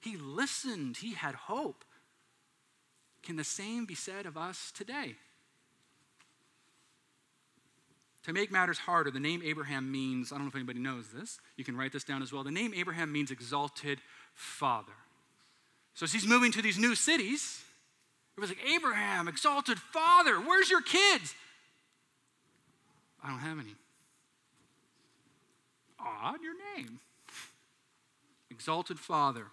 He 0.00 0.16
listened. 0.16 0.98
He 0.98 1.14
had 1.14 1.34
hope. 1.34 1.84
Can 3.22 3.36
the 3.36 3.44
same 3.44 3.84
be 3.84 3.94
said 3.94 4.26
of 4.26 4.36
us 4.36 4.72
today? 4.74 5.16
To 8.24 8.32
make 8.32 8.52
matters 8.52 8.78
harder, 8.78 9.10
the 9.10 9.20
name 9.20 9.42
Abraham 9.44 9.90
means, 9.90 10.30
I 10.30 10.36
don't 10.36 10.44
know 10.44 10.50
if 10.50 10.54
anybody 10.54 10.78
knows 10.78 11.08
this, 11.08 11.38
you 11.56 11.64
can 11.64 11.76
write 11.76 11.92
this 11.92 12.04
down 12.04 12.22
as 12.22 12.32
well. 12.32 12.44
The 12.44 12.50
name 12.50 12.74
Abraham 12.74 13.10
means 13.12 13.30
exalted 13.30 14.00
father. 14.34 14.92
So 15.94 16.04
as 16.04 16.12
he's 16.12 16.26
moving 16.26 16.52
to 16.52 16.62
these 16.62 16.78
new 16.78 16.94
cities, 16.94 17.62
it 18.36 18.40
was 18.40 18.50
like, 18.50 18.58
Abraham, 18.74 19.26
exalted 19.26 19.78
father, 19.78 20.38
where's 20.38 20.70
your 20.70 20.82
kids? 20.82 21.34
I 23.22 23.28
don't 23.28 23.38
have 23.38 23.58
any. 23.58 23.74
Odd, 26.04 26.42
your 26.42 26.54
name. 26.76 27.00
exalted 28.50 28.98
father. 28.98 29.46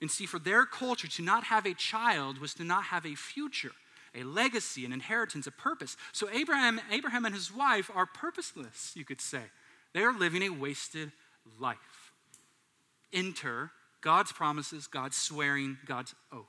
And 0.00 0.10
see, 0.10 0.26
for 0.26 0.38
their 0.38 0.64
culture, 0.64 1.08
to 1.08 1.22
not 1.22 1.44
have 1.44 1.66
a 1.66 1.74
child 1.74 2.38
was 2.38 2.54
to 2.54 2.64
not 2.64 2.84
have 2.84 3.06
a 3.06 3.14
future, 3.14 3.72
a 4.14 4.22
legacy, 4.22 4.84
an 4.84 4.92
inheritance, 4.92 5.46
a 5.46 5.50
purpose. 5.52 5.96
So 6.12 6.28
Abraham, 6.30 6.80
Abraham 6.90 7.24
and 7.24 7.34
his 7.34 7.54
wife 7.54 7.90
are 7.94 8.06
purposeless, 8.06 8.92
you 8.94 9.04
could 9.04 9.20
say. 9.20 9.42
They 9.94 10.02
are 10.02 10.16
living 10.16 10.42
a 10.42 10.50
wasted 10.50 11.12
life. 11.58 12.12
Enter 13.12 13.70
God's 14.00 14.32
promises, 14.32 14.86
God's 14.86 15.16
swearing, 15.16 15.78
God's 15.86 16.14
oath. 16.32 16.46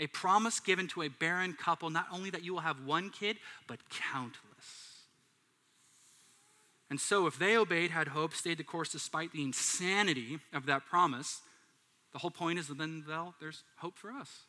A 0.00 0.06
promise 0.08 0.60
given 0.60 0.88
to 0.88 1.02
a 1.02 1.08
barren 1.08 1.52
couple, 1.54 1.90
not 1.90 2.06
only 2.12 2.30
that 2.30 2.44
you 2.44 2.52
will 2.52 2.60
have 2.60 2.84
one 2.84 3.10
kid, 3.10 3.36
but 3.66 3.78
countless. 3.88 4.91
And 6.92 7.00
so, 7.00 7.26
if 7.26 7.38
they 7.38 7.56
obeyed, 7.56 7.90
had 7.90 8.08
hope, 8.08 8.34
stayed 8.34 8.58
the 8.58 8.64
course 8.64 8.90
despite 8.90 9.32
the 9.32 9.42
insanity 9.42 10.40
of 10.52 10.66
that 10.66 10.84
promise, 10.84 11.40
the 12.12 12.18
whole 12.18 12.30
point 12.30 12.58
is 12.58 12.68
that 12.68 12.76
then 12.76 13.02
well, 13.08 13.34
there's 13.40 13.64
hope 13.78 13.96
for 13.96 14.12
us. 14.12 14.42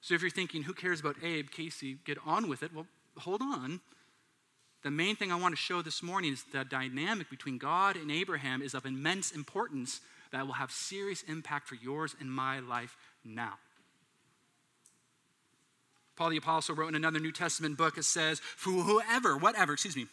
So, 0.00 0.14
if 0.14 0.22
you're 0.22 0.30
thinking, 0.30 0.62
who 0.62 0.72
cares 0.72 1.00
about 1.00 1.16
Abe, 1.22 1.50
Casey, 1.50 1.98
get 2.06 2.16
on 2.24 2.48
with 2.48 2.62
it, 2.62 2.72
well, 2.72 2.86
hold 3.18 3.42
on. 3.42 3.82
The 4.82 4.90
main 4.90 5.16
thing 5.16 5.30
I 5.30 5.34
want 5.36 5.52
to 5.52 5.60
show 5.60 5.82
this 5.82 6.02
morning 6.02 6.32
is 6.32 6.44
the 6.44 6.64
dynamic 6.64 7.28
between 7.28 7.58
God 7.58 7.96
and 7.96 8.10
Abraham 8.10 8.62
is 8.62 8.72
of 8.72 8.86
immense 8.86 9.32
importance 9.32 10.00
that 10.32 10.46
will 10.46 10.54
have 10.54 10.70
serious 10.70 11.24
impact 11.24 11.68
for 11.68 11.74
yours 11.74 12.16
and 12.18 12.32
my 12.32 12.60
life 12.60 12.96
now. 13.22 13.58
Paul 16.16 16.30
the 16.30 16.38
Apostle 16.38 16.74
wrote 16.74 16.88
in 16.88 16.94
another 16.94 17.20
New 17.20 17.32
Testament 17.32 17.76
book, 17.76 17.98
it 17.98 18.04
says, 18.04 18.40
For 18.40 18.70
whoever, 18.70 19.36
whatever, 19.36 19.74
excuse 19.74 19.94
me, 19.94 20.06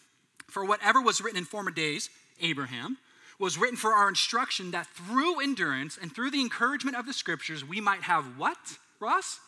for 0.51 0.65
whatever 0.65 1.01
was 1.01 1.21
written 1.21 1.37
in 1.37 1.45
former 1.45 1.71
days, 1.71 2.09
Abraham, 2.39 2.97
was 3.39 3.57
written 3.57 3.77
for 3.77 3.93
our 3.93 4.07
instruction 4.07 4.71
that 4.71 4.85
through 4.87 5.39
endurance 5.39 5.97
and 5.99 6.13
through 6.13 6.29
the 6.31 6.41
encouragement 6.41 6.95
of 6.95 7.05
the 7.05 7.13
scriptures, 7.13 7.65
we 7.65 7.81
might 7.81 8.03
have 8.03 8.37
what, 8.37 8.57
Ross? 8.99 9.39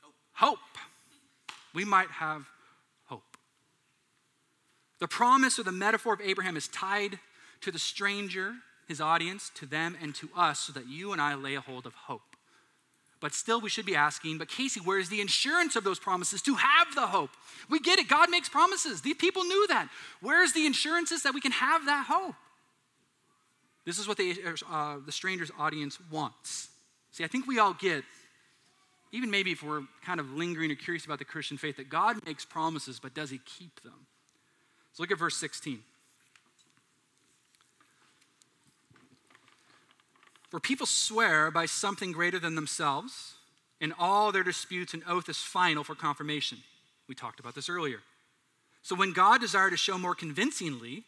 Hope. 0.00 0.14
Hope. 0.32 0.58
We 1.74 1.84
might 1.84 2.10
have 2.10 2.46
hope. 3.06 3.36
the 4.98 5.08
promise 5.08 5.58
or 5.58 5.62
the 5.62 5.72
metaphor 5.72 6.14
of 6.14 6.20
Abraham 6.20 6.56
is 6.56 6.68
tied 6.68 7.18
to 7.60 7.70
the 7.70 7.78
stranger, 7.78 8.54
his 8.88 9.00
audience, 9.00 9.50
to 9.56 9.66
them, 9.66 9.96
and 10.00 10.14
to 10.16 10.28
us, 10.36 10.60
so 10.60 10.72
that 10.72 10.88
you 10.88 11.12
and 11.12 11.20
I 11.20 11.34
lay 11.34 11.54
a 11.54 11.60
hold 11.60 11.86
of 11.86 11.94
hope. 11.94 12.31
But 13.22 13.34
still, 13.34 13.60
we 13.60 13.70
should 13.70 13.86
be 13.86 13.94
asking, 13.94 14.38
but 14.38 14.48
Casey, 14.48 14.80
where's 14.80 15.08
the 15.08 15.20
insurance 15.20 15.76
of 15.76 15.84
those 15.84 16.00
promises 16.00 16.42
to 16.42 16.56
have 16.56 16.92
the 16.96 17.06
hope? 17.06 17.30
We 17.70 17.78
get 17.78 18.00
it. 18.00 18.08
God 18.08 18.28
makes 18.30 18.48
promises. 18.48 19.00
These 19.00 19.14
people 19.14 19.44
knew 19.44 19.64
that. 19.68 19.88
Where's 20.20 20.52
the 20.52 20.66
insurances 20.66 21.22
that 21.22 21.32
we 21.32 21.40
can 21.40 21.52
have 21.52 21.86
that 21.86 22.06
hope? 22.08 22.34
This 23.86 24.00
is 24.00 24.08
what 24.08 24.16
the, 24.16 24.36
uh, 24.68 24.96
the 25.06 25.12
stranger's 25.12 25.52
audience 25.56 25.98
wants. 26.10 26.68
See, 27.12 27.22
I 27.22 27.28
think 27.28 27.46
we 27.46 27.60
all 27.60 27.74
get, 27.74 28.02
even 29.12 29.30
maybe 29.30 29.52
if 29.52 29.62
we're 29.62 29.82
kind 30.04 30.18
of 30.18 30.32
lingering 30.32 30.72
or 30.72 30.74
curious 30.74 31.04
about 31.04 31.20
the 31.20 31.24
Christian 31.24 31.56
faith, 31.56 31.76
that 31.76 31.88
God 31.88 32.16
makes 32.26 32.44
promises, 32.44 32.98
but 32.98 33.14
does 33.14 33.30
he 33.30 33.38
keep 33.46 33.82
them? 33.82 34.06
So 34.94 35.04
look 35.04 35.12
at 35.12 35.18
verse 35.18 35.36
16. 35.36 35.78
For 40.52 40.60
people 40.60 40.84
swear 40.84 41.50
by 41.50 41.64
something 41.64 42.12
greater 42.12 42.38
than 42.38 42.56
themselves, 42.56 43.36
and 43.80 43.94
all 43.98 44.30
their 44.32 44.42
disputes, 44.42 44.92
an 44.92 45.02
oath 45.08 45.30
is 45.30 45.38
final 45.38 45.82
for 45.82 45.94
confirmation. 45.94 46.58
We 47.08 47.14
talked 47.14 47.40
about 47.40 47.54
this 47.54 47.70
earlier. 47.70 48.00
So 48.82 48.94
when 48.94 49.14
God 49.14 49.40
desired 49.40 49.70
to 49.70 49.78
show 49.78 49.96
more 49.96 50.14
convincingly, 50.14 51.04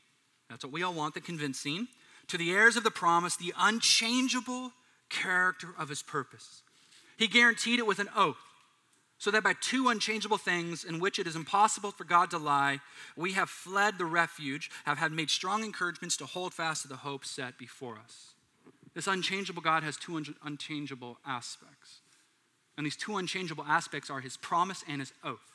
that's 0.48 0.64
what 0.64 0.72
we 0.72 0.82
all 0.82 0.94
want, 0.94 1.12
the 1.12 1.20
convincing, 1.20 1.88
to 2.28 2.38
the 2.38 2.52
heirs 2.52 2.78
of 2.78 2.84
the 2.84 2.90
promise, 2.90 3.36
the 3.36 3.52
unchangeable 3.58 4.72
character 5.10 5.68
of 5.78 5.90
his 5.90 6.02
purpose, 6.02 6.62
he 7.18 7.26
guaranteed 7.26 7.78
it 7.78 7.86
with 7.86 7.98
an 7.98 8.08
oath 8.16 8.38
so 9.18 9.30
that 9.30 9.44
by 9.44 9.52
two 9.60 9.90
unchangeable 9.90 10.38
things 10.38 10.84
in 10.84 11.00
which 11.00 11.18
it 11.18 11.26
is 11.26 11.36
impossible 11.36 11.90
for 11.90 12.04
God 12.04 12.30
to 12.30 12.38
lie, 12.38 12.80
we 13.14 13.32
have 13.34 13.50
fled 13.50 13.98
the 13.98 14.06
refuge, 14.06 14.70
have 14.86 14.96
had 14.96 15.12
made 15.12 15.28
strong 15.28 15.64
encouragements 15.64 16.16
to 16.16 16.24
hold 16.24 16.54
fast 16.54 16.80
to 16.82 16.88
the 16.88 16.96
hope 16.96 17.26
set 17.26 17.58
before 17.58 17.98
us. 18.02 18.33
This 18.94 19.06
unchangeable 19.06 19.62
God 19.62 19.82
has 19.82 19.96
two 19.96 20.16
un- 20.16 20.36
unchangeable 20.44 21.18
aspects. 21.26 22.00
And 22.76 22.86
these 22.86 22.96
two 22.96 23.16
unchangeable 23.16 23.64
aspects 23.66 24.10
are 24.10 24.20
his 24.20 24.36
promise 24.36 24.84
and 24.88 25.00
his 25.00 25.12
oath. 25.22 25.52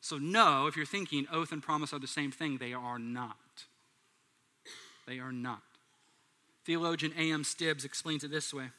So, 0.00 0.18
no, 0.18 0.66
if 0.66 0.76
you're 0.76 0.84
thinking 0.84 1.26
oath 1.32 1.52
and 1.52 1.62
promise 1.62 1.92
are 1.92 1.98
the 1.98 2.06
same 2.06 2.30
thing, 2.30 2.58
they 2.58 2.74
are 2.74 2.98
not. 2.98 3.36
They 5.06 5.18
are 5.18 5.32
not. 5.32 5.62
Theologian 6.66 7.12
A.M. 7.18 7.44
Stibbs 7.44 7.84
explains 7.84 8.24
it 8.24 8.30
this 8.30 8.52
way 8.52 8.70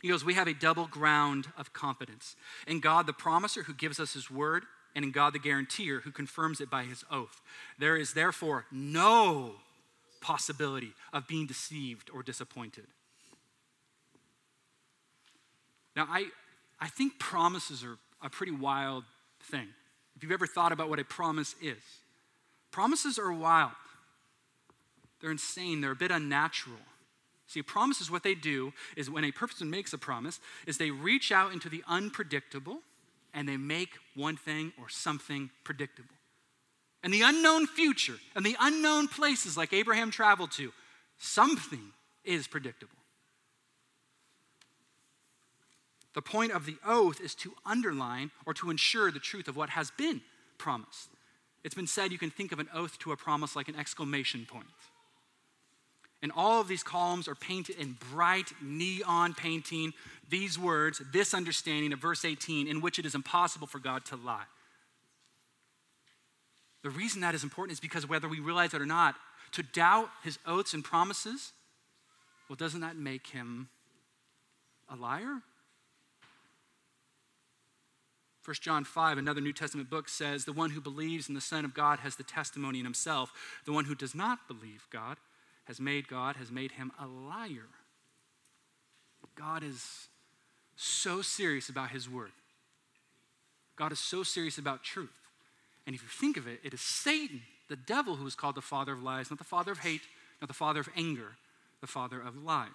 he 0.00 0.08
goes, 0.08 0.24
We 0.24 0.34
have 0.34 0.48
a 0.48 0.54
double 0.54 0.86
ground 0.86 1.48
of 1.56 1.72
competence 1.72 2.36
in 2.66 2.80
God, 2.80 3.06
the 3.06 3.12
promiser 3.12 3.64
who 3.64 3.74
gives 3.74 3.98
us 3.98 4.12
his 4.12 4.30
word, 4.30 4.64
and 4.94 5.04
in 5.04 5.10
God, 5.10 5.32
the 5.32 5.38
guarantor 5.38 6.00
who 6.00 6.10
confirms 6.10 6.60
it 6.60 6.70
by 6.70 6.84
his 6.84 7.04
oath. 7.10 7.40
There 7.78 7.96
is 7.96 8.14
therefore 8.14 8.66
no 8.70 9.54
possibility 10.20 10.92
of 11.12 11.26
being 11.26 11.46
deceived 11.46 12.10
or 12.12 12.22
disappointed. 12.22 12.86
Now, 15.96 16.06
I, 16.08 16.26
I 16.80 16.88
think 16.88 17.18
promises 17.18 17.82
are 17.82 17.98
a 18.22 18.30
pretty 18.30 18.52
wild 18.52 19.04
thing. 19.50 19.68
If 20.16 20.22
you've 20.22 20.32
ever 20.32 20.46
thought 20.46 20.72
about 20.72 20.88
what 20.88 20.98
a 20.98 21.04
promise 21.04 21.54
is, 21.60 21.78
promises 22.70 23.18
are 23.18 23.32
wild. 23.32 23.72
They're 25.20 25.30
insane, 25.30 25.80
they're 25.80 25.92
a 25.92 25.96
bit 25.96 26.10
unnatural. 26.10 26.78
See, 27.46 27.62
promises, 27.62 28.10
what 28.10 28.22
they 28.22 28.34
do 28.34 28.72
is 28.96 29.08
when 29.08 29.24
a 29.24 29.32
person 29.32 29.70
makes 29.70 29.92
a 29.92 29.98
promise, 29.98 30.38
is 30.66 30.76
they 30.76 30.90
reach 30.90 31.32
out 31.32 31.52
into 31.52 31.68
the 31.68 31.82
unpredictable 31.88 32.80
and 33.32 33.48
they 33.48 33.56
make 33.56 33.90
one 34.14 34.36
thing 34.36 34.72
or 34.78 34.88
something 34.88 35.50
predictable. 35.64 36.14
And 37.02 37.12
the 37.12 37.22
unknown 37.22 37.66
future 37.66 38.16
and 38.34 38.44
the 38.44 38.56
unknown 38.60 39.08
places 39.08 39.56
like 39.56 39.72
Abraham 39.72 40.10
traveled 40.10 40.50
to, 40.52 40.72
something 41.18 41.92
is 42.24 42.48
predictable. 42.48 42.92
The 46.14 46.22
point 46.22 46.52
of 46.52 46.66
the 46.66 46.76
oath 46.84 47.20
is 47.20 47.34
to 47.36 47.54
underline 47.64 48.32
or 48.44 48.54
to 48.54 48.70
ensure 48.70 49.12
the 49.12 49.20
truth 49.20 49.46
of 49.46 49.56
what 49.56 49.70
has 49.70 49.92
been 49.92 50.20
promised. 50.58 51.10
It's 51.62 51.74
been 51.74 51.86
said 51.86 52.10
you 52.10 52.18
can 52.18 52.30
think 52.30 52.50
of 52.50 52.58
an 52.58 52.68
oath 52.74 52.98
to 53.00 53.12
a 53.12 53.16
promise 53.16 53.54
like 53.54 53.68
an 53.68 53.76
exclamation 53.76 54.46
point. 54.50 54.66
And 56.20 56.32
all 56.34 56.60
of 56.60 56.66
these 56.66 56.82
columns 56.82 57.28
are 57.28 57.36
painted 57.36 57.76
in 57.76 57.96
bright 58.12 58.52
neon 58.60 59.34
painting 59.34 59.92
these 60.28 60.58
words, 60.58 61.00
this 61.12 61.32
understanding 61.32 61.92
of 61.92 62.00
verse 62.00 62.24
18, 62.24 62.66
in 62.66 62.80
which 62.80 62.98
it 62.98 63.06
is 63.06 63.14
impossible 63.14 63.68
for 63.68 63.78
God 63.78 64.04
to 64.06 64.16
lie. 64.16 64.44
The 66.88 66.94
reason 66.94 67.20
that 67.20 67.34
is 67.34 67.42
important 67.42 67.74
is 67.74 67.80
because 67.80 68.08
whether 68.08 68.26
we 68.26 68.40
realize 68.40 68.72
it 68.72 68.80
or 68.80 68.86
not, 68.86 69.14
to 69.52 69.62
doubt 69.62 70.08
his 70.24 70.38
oaths 70.46 70.72
and 70.72 70.82
promises, 70.82 71.52
well, 72.48 72.56
doesn't 72.56 72.80
that 72.80 72.96
make 72.96 73.26
him 73.26 73.68
a 74.88 74.96
liar? 74.96 75.42
1 78.42 78.56
John 78.62 78.84
5, 78.84 79.18
another 79.18 79.42
New 79.42 79.52
Testament 79.52 79.90
book, 79.90 80.08
says, 80.08 80.46
The 80.46 80.54
one 80.54 80.70
who 80.70 80.80
believes 80.80 81.28
in 81.28 81.34
the 81.34 81.42
Son 81.42 81.66
of 81.66 81.74
God 81.74 81.98
has 81.98 82.16
the 82.16 82.22
testimony 82.22 82.78
in 82.78 82.86
himself. 82.86 83.34
The 83.66 83.72
one 83.72 83.84
who 83.84 83.94
does 83.94 84.14
not 84.14 84.48
believe 84.48 84.86
God 84.90 85.18
has 85.66 85.78
made 85.78 86.08
God, 86.08 86.36
has 86.36 86.50
made 86.50 86.72
him 86.72 86.90
a 86.98 87.06
liar. 87.06 87.68
God 89.34 89.62
is 89.62 90.08
so 90.74 91.20
serious 91.20 91.68
about 91.68 91.90
his 91.90 92.08
word. 92.08 92.32
God 93.76 93.92
is 93.92 93.98
so 93.98 94.22
serious 94.22 94.56
about 94.56 94.82
truth. 94.82 95.27
And 95.88 95.94
if 95.94 96.02
you 96.02 96.08
think 96.08 96.36
of 96.36 96.46
it, 96.46 96.60
it 96.62 96.74
is 96.74 96.82
Satan, 96.82 97.40
the 97.70 97.76
devil, 97.76 98.16
who 98.16 98.26
is 98.26 98.34
called 98.34 98.56
the 98.56 98.60
father 98.60 98.92
of 98.92 99.02
lies, 99.02 99.30
not 99.30 99.38
the 99.38 99.44
father 99.44 99.72
of 99.72 99.78
hate, 99.78 100.02
not 100.38 100.46
the 100.46 100.52
father 100.52 100.80
of 100.80 100.88
anger, 100.94 101.38
the 101.80 101.86
father 101.86 102.20
of 102.20 102.36
lies. 102.36 102.68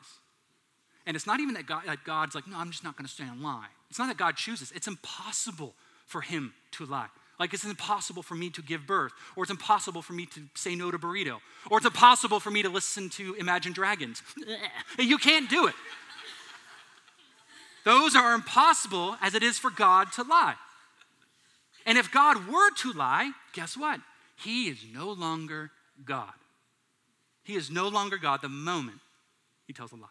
And 1.06 1.16
it's 1.16 1.28
not 1.28 1.40
even 1.40 1.54
that, 1.54 1.68
God, 1.68 1.84
God's 2.06 2.34
like, 2.34 2.48
no, 2.48 2.58
I'm 2.58 2.72
just 2.72 2.84
not 2.84 2.98
going 2.98 3.06
to 3.06 3.12
stand 3.12 3.30
and 3.30 3.44
lie. 3.44 3.68
It's 3.92 4.00
not 4.00 4.08
that 4.08 4.18
God 4.18 4.36
chooses, 4.36 4.72
it's 4.72 4.88
impossible 4.88 5.76
for 6.08 6.22
him 6.22 6.56
to 6.72 6.88
lie. 6.88 7.06
Like 7.40 7.54
it's 7.54 7.64
impossible 7.64 8.24
for 8.24 8.34
me 8.34 8.50
to 8.50 8.64
give 8.64 8.88
birth, 8.88 9.12
or 9.36 9.44
it's 9.44 9.52
impossible 9.52 10.02
for 10.02 10.14
me 10.14 10.26
to 10.26 10.42
say 10.56 10.74
no 10.74 10.90
to 10.90 10.98
burrito, 10.98 11.38
or 11.70 11.78
it's 11.78 11.86
impossible 11.86 12.40
for 12.40 12.50
me 12.50 12.64
to 12.64 12.70
listen 12.70 13.12
to 13.12 13.36
Imagine 13.36 13.74
Dragons. 13.74 14.24
you 14.98 15.20
can't 15.20 15.48
do 15.52 15.68
it. 15.68 15.76
Those 17.86 18.16
are 18.16 18.34
impossible 18.34 19.18
as 19.22 19.36
it 19.36 19.44
is 19.44 19.60
for 19.60 19.70
God 19.70 20.12
to 20.14 20.24
lie. 20.24 20.56
And 21.86 21.98
if 21.98 22.12
God 22.12 22.48
were 22.48 22.72
to 22.78 22.94
lie, 22.94 23.32
guess 23.54 23.78
what? 23.78 24.00
He 24.38 24.68
is 24.68 24.80
no 24.94 25.12
longer 25.12 25.72
God. 26.06 26.34
He 27.44 27.56
is 27.56 27.70
no 27.70 27.88
longer 27.88 28.18
God 28.18 28.42
the 28.42 28.50
moment 28.50 29.00
he 29.68 29.74
tells 29.74 29.92
a 29.92 29.96
lie. 29.96 30.08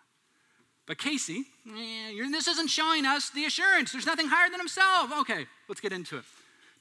But 0.86 0.98
Casey, 0.98 1.44
eh, 1.66 2.12
this 2.30 2.48
isn't 2.48 2.68
showing 2.68 3.06
us 3.06 3.30
the 3.30 3.44
assurance. 3.44 3.92
There's 3.92 4.06
nothing 4.06 4.28
higher 4.28 4.50
than 4.50 4.60
himself. 4.60 5.10
Okay, 5.20 5.46
let's 5.68 5.80
get 5.80 5.92
into 5.92 6.18
it. 6.18 6.24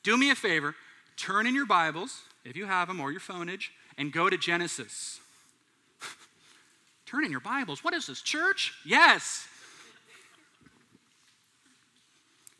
Do 0.04 0.18
me 0.18 0.32
a 0.32 0.36
favor, 0.36 0.76
turn 1.16 1.46
in 1.46 1.54
your 1.54 1.68
Bibles, 1.68 2.22
if 2.44 2.58
you 2.58 2.66
have 2.66 2.88
them, 2.88 3.00
or 3.00 3.12
your 3.12 3.20
phoneage, 3.20 3.72
and 3.98 4.12
go 4.12 4.30
to 4.30 4.38
Genesis. 4.38 5.20
Turn 7.06 7.24
in 7.24 7.30
your 7.30 7.42
Bibles. 7.42 7.84
What 7.84 7.94
is 7.94 8.08
this, 8.08 8.22
church? 8.22 8.74
Yes. 8.86 9.48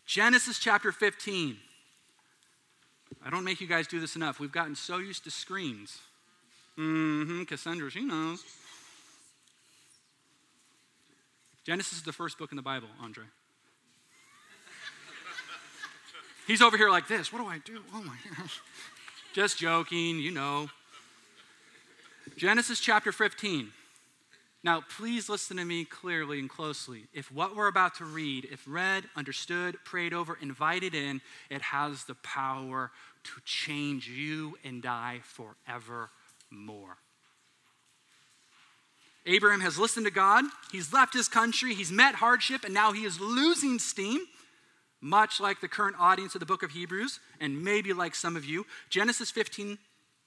Genesis 0.06 0.60
chapter 0.60 0.92
15. 0.92 1.58
I 3.24 3.30
don't 3.30 3.44
make 3.44 3.62
you 3.62 3.68
guys 3.68 3.88
do 3.88 4.00
this 4.00 4.16
enough. 4.16 4.40
We've 4.40 4.52
gotten 4.52 4.76
so 4.76 4.98
used 4.98 5.24
to 5.26 5.32
screens. 5.32 6.00
Mm-hmm, 6.78 7.44
Cassandra, 7.44 7.92
she 7.92 8.04
knows. 8.04 8.44
Genesis 11.64 12.00
is 12.00 12.04
the 12.04 12.14
first 12.14 12.38
book 12.38 12.52
in 12.52 12.56
the 12.56 12.64
Bible, 12.64 12.88
Andre. 13.02 13.26
He's 16.48 16.62
over 16.62 16.76
here 16.76 16.90
like 16.90 17.08
this. 17.08 17.32
What 17.32 17.40
do 17.40 17.48
I 17.48 17.60
do? 17.60 17.82
Oh 17.94 18.02
my 18.02 18.16
gosh. 18.38 18.60
Just 19.34 19.60
joking, 19.60 20.20
you 20.20 20.32
know. 20.32 20.70
Genesis 22.36 22.80
chapter 22.80 23.12
15. 23.12 23.72
Now, 24.64 24.84
please 24.98 25.28
listen 25.28 25.58
to 25.58 25.66
me 25.66 25.86
clearly 25.86 26.38
and 26.40 26.50
closely. 26.50 27.06
If 27.14 27.32
what 27.32 27.56
we're 27.56 27.68
about 27.68 27.96
to 27.96 28.06
read, 28.06 28.48
if 28.52 28.64
read, 28.68 29.06
understood, 29.16 29.78
prayed 29.84 30.14
over, 30.14 30.38
invited 30.40 30.94
in, 30.94 31.22
it 31.50 31.64
has 31.64 32.04
the 32.04 32.14
power 32.16 32.92
to 33.24 33.32
change 33.44 34.08
you 34.08 34.58
and 34.64 34.86
I 34.86 35.22
forevermore. 35.24 36.98
Abraham 39.26 39.62
has 39.62 39.78
listened 39.78 40.06
to 40.06 40.12
God, 40.12 40.46
he's 40.72 40.94
left 40.94 41.14
his 41.14 41.28
country, 41.28 41.76
he's 41.76 41.92
met 41.92 42.16
hardship, 42.16 42.64
and 42.64 42.74
now 42.74 42.92
he 42.92 43.04
is 43.04 43.20
losing 43.20 43.78
steam, 43.78 44.22
much 45.00 45.40
like 45.40 45.62
the 45.62 45.68
current 45.68 45.96
audience 46.00 46.34
of 46.36 46.40
the 46.40 46.46
book 46.46 46.64
of 46.64 46.72
Hebrews, 46.72 47.20
and 47.40 47.64
maybe 47.64 47.94
like 47.94 48.16
some 48.16 48.36
of 48.36 48.46
you. 48.46 48.66
Genesis 48.90 49.30
15, 49.30 49.78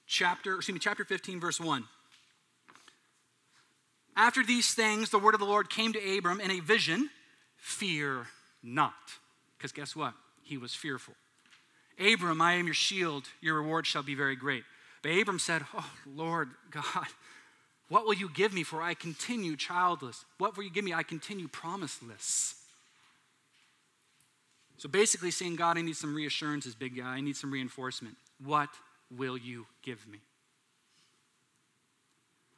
chapter, 0.07 0.55
excuse 0.55 0.73
me, 0.73 0.79
chapter 0.79 1.03
15, 1.03 1.39
verse 1.41 1.59
1. 1.59 1.85
After 4.15 4.43
these 4.43 4.73
things, 4.73 5.09
the 5.09 5.19
word 5.19 5.33
of 5.33 5.39
the 5.39 5.45
Lord 5.45 5.69
came 5.69 5.93
to 5.93 6.17
Abram 6.17 6.39
in 6.39 6.51
a 6.51 6.59
vision 6.59 7.09
fear 7.57 8.27
not. 8.63 8.93
Because 9.57 9.71
guess 9.71 9.95
what? 9.95 10.13
He 10.43 10.57
was 10.57 10.73
fearful. 10.73 11.15
Abram, 11.99 12.41
I 12.41 12.53
am 12.53 12.65
your 12.65 12.73
shield, 12.73 13.25
your 13.41 13.55
reward 13.55 13.87
shall 13.87 14.03
be 14.03 14.15
very 14.15 14.35
great. 14.35 14.63
But 15.01 15.11
Abram 15.11 15.39
said, 15.39 15.63
Oh, 15.73 15.89
Lord 16.05 16.49
God, 16.71 17.07
what 17.89 18.05
will 18.05 18.13
you 18.13 18.29
give 18.29 18.53
me 18.53 18.63
for 18.63 18.81
I 18.81 18.93
continue 18.93 19.55
childless? 19.55 20.25
What 20.37 20.55
will 20.55 20.63
you 20.63 20.71
give 20.71 20.83
me? 20.83 20.93
I 20.93 21.03
continue 21.03 21.47
promiseless. 21.47 22.55
So 24.77 24.89
basically, 24.89 25.31
saying, 25.31 25.55
God, 25.55 25.77
I 25.77 25.81
need 25.81 25.95
some 25.95 26.13
reassurance, 26.13 26.65
big 26.75 26.97
guy. 26.97 27.05
I 27.05 27.21
need 27.21 27.37
some 27.37 27.51
reinforcement. 27.51 28.15
What 28.43 28.69
will 29.09 29.37
you 29.37 29.67
give 29.83 30.05
me? 30.07 30.19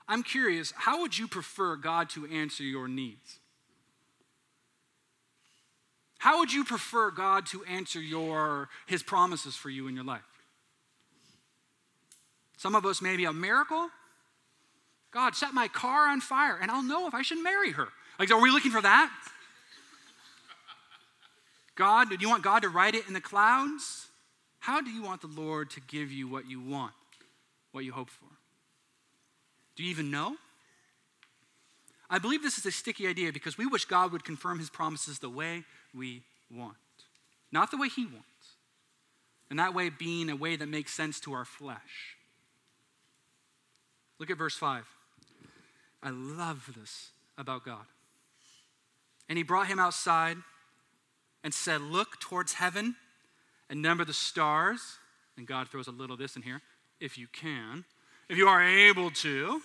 I'm 0.07 0.23
curious, 0.23 0.73
how 0.75 1.01
would 1.01 1.17
you 1.17 1.27
prefer 1.27 1.75
God 1.75 2.09
to 2.11 2.25
answer 2.27 2.63
your 2.63 2.87
needs? 2.87 3.39
How 6.19 6.39
would 6.39 6.51
you 6.51 6.63
prefer 6.63 7.11
God 7.11 7.45
to 7.47 7.63
answer 7.65 8.01
your 8.01 8.69
his 8.87 9.03
promises 9.03 9.55
for 9.55 9.69
you 9.69 9.87
in 9.87 9.95
your 9.95 10.03
life? 10.03 10.21
Some 12.57 12.73
of 12.73 12.85
us 12.85 13.01
maybe 13.01 13.25
a 13.25 13.33
miracle. 13.33 13.89
God 15.11 15.35
set 15.35 15.53
my 15.53 15.67
car 15.67 16.07
on 16.07 16.21
fire 16.21 16.57
and 16.61 16.71
I'll 16.71 16.83
know 16.83 17.07
if 17.07 17.13
I 17.13 17.21
should 17.21 17.41
marry 17.43 17.71
her. 17.71 17.87
Like, 18.19 18.31
are 18.31 18.41
we 18.41 18.49
looking 18.49 18.71
for 18.71 18.81
that? 18.81 19.11
God, 21.75 22.09
do 22.09 22.17
you 22.19 22.29
want 22.29 22.43
God 22.43 22.63
to 22.63 22.69
write 22.69 22.95
it 22.95 23.07
in 23.07 23.13
the 23.13 23.21
clouds? 23.21 24.07
How 24.59 24.81
do 24.81 24.89
you 24.89 25.03
want 25.03 25.21
the 25.21 25.27
Lord 25.27 25.69
to 25.71 25.81
give 25.81 26.11
you 26.11 26.27
what 26.27 26.49
you 26.49 26.59
want, 26.59 26.93
what 27.71 27.85
you 27.85 27.93
hope 27.93 28.09
for? 28.09 28.36
Do 29.77 29.83
you 29.83 29.91
even 29.91 30.11
know? 30.11 30.35
I 32.09 32.19
believe 32.19 32.41
this 32.41 32.57
is 32.57 32.65
a 32.65 32.71
sticky 32.71 33.07
idea 33.07 33.31
because 33.31 33.57
we 33.57 33.67
wish 33.67 33.85
God 33.85 34.11
would 34.11 34.23
confirm 34.23 34.59
his 34.59 34.69
promises 34.69 35.19
the 35.19 35.29
way 35.29 35.63
we 35.93 36.23
want, 36.51 36.75
not 37.51 37.69
the 37.69 37.77
way 37.77 37.87
he 37.87 38.05
wants. 38.05 38.25
And 39.49 39.59
that 39.59 39.73
way 39.73 39.89
being 39.89 40.29
a 40.29 40.35
way 40.35 40.55
that 40.55 40.67
makes 40.67 40.93
sense 40.93 41.19
to 41.21 41.33
our 41.33 41.45
flesh. 41.45 42.17
Look 44.19 44.31
at 44.31 44.37
verse 44.37 44.55
5. 44.55 44.83
I 46.01 46.09
love 46.09 46.69
this 46.77 47.11
about 47.37 47.63
God. 47.63 47.85
And 49.29 49.37
he 49.37 49.43
brought 49.43 49.67
him 49.67 49.79
outside 49.79 50.37
and 51.43 51.53
said, 51.53 51.81
Look 51.81 52.19
towards 52.19 52.53
heaven 52.53 52.95
and 53.69 53.81
number 53.81 54.03
the 54.03 54.13
stars. 54.13 54.97
And 55.37 55.45
God 55.45 55.69
throws 55.69 55.87
a 55.87 55.91
little 55.91 56.15
of 56.15 56.19
this 56.19 56.35
in 56.35 56.41
here, 56.41 56.61
if 56.99 57.17
you 57.17 57.27
can 57.31 57.85
if 58.29 58.37
you 58.37 58.47
are 58.47 58.63
able 58.63 59.11
to. 59.11 59.61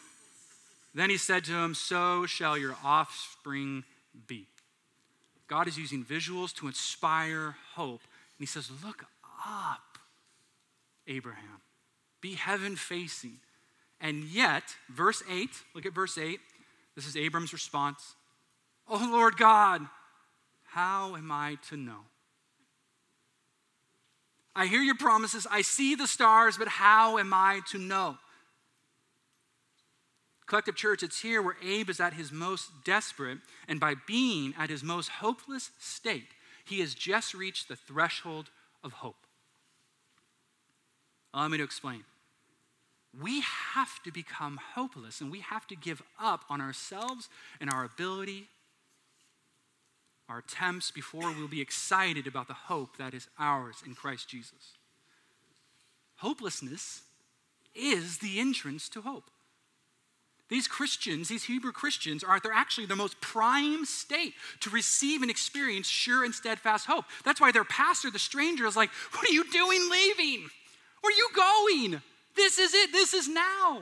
Then 0.94 1.10
he 1.10 1.16
said 1.16 1.44
to 1.44 1.52
him, 1.52 1.74
So 1.74 2.26
shall 2.26 2.58
your 2.58 2.76
offspring 2.84 3.84
be. 4.26 4.46
God 5.48 5.68
is 5.68 5.78
using 5.78 6.04
visuals 6.04 6.54
to 6.56 6.66
inspire 6.66 7.56
hope. 7.74 8.00
And 8.02 8.40
he 8.40 8.46
says, 8.46 8.70
Look 8.84 9.04
up, 9.46 9.98
Abraham. 11.06 11.60
Be 12.20 12.34
heaven 12.34 12.76
facing. 12.76 13.38
And 14.00 14.24
yet, 14.24 14.62
verse 14.88 15.22
8, 15.30 15.48
look 15.74 15.86
at 15.86 15.94
verse 15.94 16.18
8. 16.18 16.40
This 16.94 17.06
is 17.06 17.16
Abram's 17.16 17.52
response. 17.52 18.14
Oh 18.88 19.08
Lord 19.10 19.36
God, 19.36 19.82
how 20.66 21.16
am 21.16 21.30
I 21.30 21.56
to 21.68 21.76
know? 21.76 22.00
I 24.54 24.66
hear 24.66 24.82
your 24.82 24.96
promises. 24.96 25.46
I 25.50 25.62
see 25.62 25.94
the 25.94 26.06
stars, 26.06 26.58
but 26.58 26.68
how 26.68 27.18
am 27.18 27.32
I 27.32 27.60
to 27.70 27.78
know? 27.78 28.18
Collective 30.52 30.76
Church, 30.76 31.02
it's 31.02 31.22
here 31.22 31.40
where 31.40 31.56
Abe 31.64 31.88
is 31.88 31.98
at 31.98 32.12
his 32.12 32.30
most 32.30 32.84
desperate, 32.84 33.38
and 33.66 33.80
by 33.80 33.94
being 34.06 34.52
at 34.58 34.68
his 34.68 34.82
most 34.82 35.08
hopeless 35.08 35.70
state, 35.80 36.28
he 36.66 36.80
has 36.80 36.92
just 36.92 37.32
reached 37.32 37.68
the 37.68 37.74
threshold 37.74 38.50
of 38.84 38.92
hope. 38.92 39.24
Allow 41.32 41.48
me 41.48 41.56
to 41.56 41.64
explain. 41.64 42.04
We 43.18 43.40
have 43.40 44.02
to 44.02 44.12
become 44.12 44.60
hopeless 44.74 45.22
and 45.22 45.30
we 45.30 45.40
have 45.40 45.66
to 45.68 45.74
give 45.74 46.02
up 46.20 46.44
on 46.50 46.60
ourselves 46.60 47.30
and 47.58 47.70
our 47.70 47.86
ability, 47.86 48.48
our 50.28 50.40
attempts 50.40 50.90
before 50.90 51.32
we'll 51.32 51.48
be 51.48 51.62
excited 51.62 52.26
about 52.26 52.48
the 52.48 52.52
hope 52.52 52.98
that 52.98 53.14
is 53.14 53.26
ours 53.38 53.76
in 53.86 53.94
Christ 53.94 54.28
Jesus. 54.28 54.76
Hopelessness 56.16 57.04
is 57.74 58.18
the 58.18 58.38
entrance 58.38 58.90
to 58.90 59.00
hope. 59.00 59.30
These 60.52 60.68
Christians, 60.68 61.28
these 61.28 61.44
Hebrew 61.44 61.72
Christians, 61.72 62.22
are 62.22 62.38
they're 62.38 62.52
actually 62.52 62.84
the 62.84 62.94
most 62.94 63.18
prime 63.22 63.86
state 63.86 64.34
to 64.60 64.68
receive 64.68 65.22
and 65.22 65.30
experience 65.30 65.86
sure 65.86 66.24
and 66.24 66.34
steadfast 66.34 66.86
hope. 66.86 67.06
That's 67.24 67.40
why 67.40 67.52
their 67.52 67.64
pastor, 67.64 68.10
the 68.10 68.18
stranger, 68.18 68.66
is 68.66 68.76
like, 68.76 68.90
What 69.14 69.26
are 69.26 69.32
you 69.32 69.50
doing 69.50 69.88
leaving? 69.90 70.50
Where 71.00 71.10
are 71.10 71.16
you 71.16 71.28
going? 71.34 72.02
This 72.36 72.58
is 72.58 72.74
it. 72.74 72.92
This 72.92 73.14
is 73.14 73.28
now. 73.28 73.80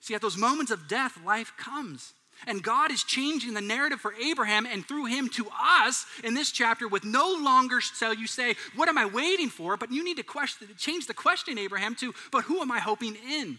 See, 0.00 0.14
at 0.14 0.20
those 0.20 0.36
moments 0.36 0.70
of 0.70 0.86
death, 0.86 1.18
life 1.24 1.54
comes. 1.56 2.12
And 2.46 2.62
God 2.62 2.92
is 2.92 3.02
changing 3.02 3.54
the 3.54 3.62
narrative 3.62 4.02
for 4.02 4.12
Abraham 4.22 4.66
and 4.66 4.86
through 4.86 5.06
him 5.06 5.30
to 5.30 5.48
us 5.58 6.04
in 6.24 6.34
this 6.34 6.52
chapter 6.52 6.88
with 6.88 7.06
no 7.06 7.38
longer 7.42 7.80
shall 7.80 8.12
you 8.12 8.26
say, 8.26 8.54
What 8.74 8.90
am 8.90 8.98
I 8.98 9.06
waiting 9.06 9.48
for? 9.48 9.78
But 9.78 9.90
you 9.90 10.04
need 10.04 10.18
to 10.18 10.22
question, 10.22 10.68
change 10.76 11.06
the 11.06 11.14
question, 11.14 11.56
Abraham, 11.56 11.94
to, 11.94 12.12
But 12.30 12.44
who 12.44 12.60
am 12.60 12.70
I 12.70 12.80
hoping 12.80 13.16
in? 13.26 13.58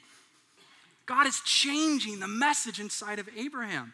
God 1.07 1.25
is 1.25 1.39
changing 1.41 2.19
the 2.19 2.27
message 2.27 2.79
inside 2.79 3.17
of 3.17 3.27
Abraham. 3.35 3.93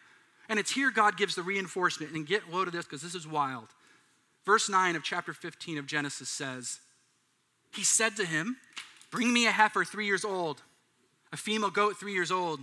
And 0.50 0.60
it's 0.60 0.72
here 0.72 0.92
God 0.92 1.16
gives 1.16 1.36
the 1.36 1.44
reinforcement. 1.44 2.12
And 2.12 2.28
get 2.28 2.52
load 2.52 2.68
of 2.68 2.74
this 2.74 2.86
because 2.86 3.02
this 3.02 3.16
is 3.16 3.26
wild. 3.26 3.70
Verse 4.46 4.68
9 4.68 4.98
of 4.98 5.04
chapter 5.04 5.32
15 5.34 5.78
of 5.78 5.86
Genesis 5.86 6.28
says, 6.28 6.80
He 7.74 7.84
said 7.84 8.18
to 8.18 8.26
him, 8.26 8.58
Bring 9.10 9.32
me 9.32 9.48
a 9.48 9.52
heifer 9.52 9.86
three 9.86 10.06
years 10.06 10.26
old, 10.26 10.62
a 11.32 11.38
female 11.38 11.70
goat 11.70 11.98
three 11.98 12.14
years 12.14 12.32
old, 12.32 12.60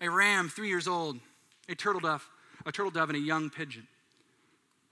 a 0.00 0.08
ram 0.08 0.48
three 0.48 0.68
years 0.68 0.88
old, 0.88 1.20
a 1.68 1.74
turtle 1.74 2.00
dove, 2.00 2.26
a 2.66 2.72
turtle 2.72 2.90
dove, 2.90 3.10
and 3.10 3.16
a 3.16 3.20
young 3.20 3.50
pigeon. 3.50 3.86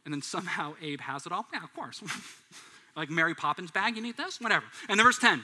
And 0.04 0.14
then 0.14 0.22
somehow 0.22 0.74
Abe 0.80 1.00
has 1.00 1.26
it 1.26 1.32
all. 1.32 1.46
Yeah, 1.52 1.64
of 1.64 1.74
course. 1.74 2.02
like 2.96 3.10
Mary 3.10 3.34
Poppins 3.34 3.70
bag, 3.70 3.96
you 3.96 4.02
need 4.02 4.16
this? 4.16 4.40
Whatever. 4.40 4.66
And 4.88 4.98
then 4.98 5.04
verse 5.04 5.18
10. 5.18 5.42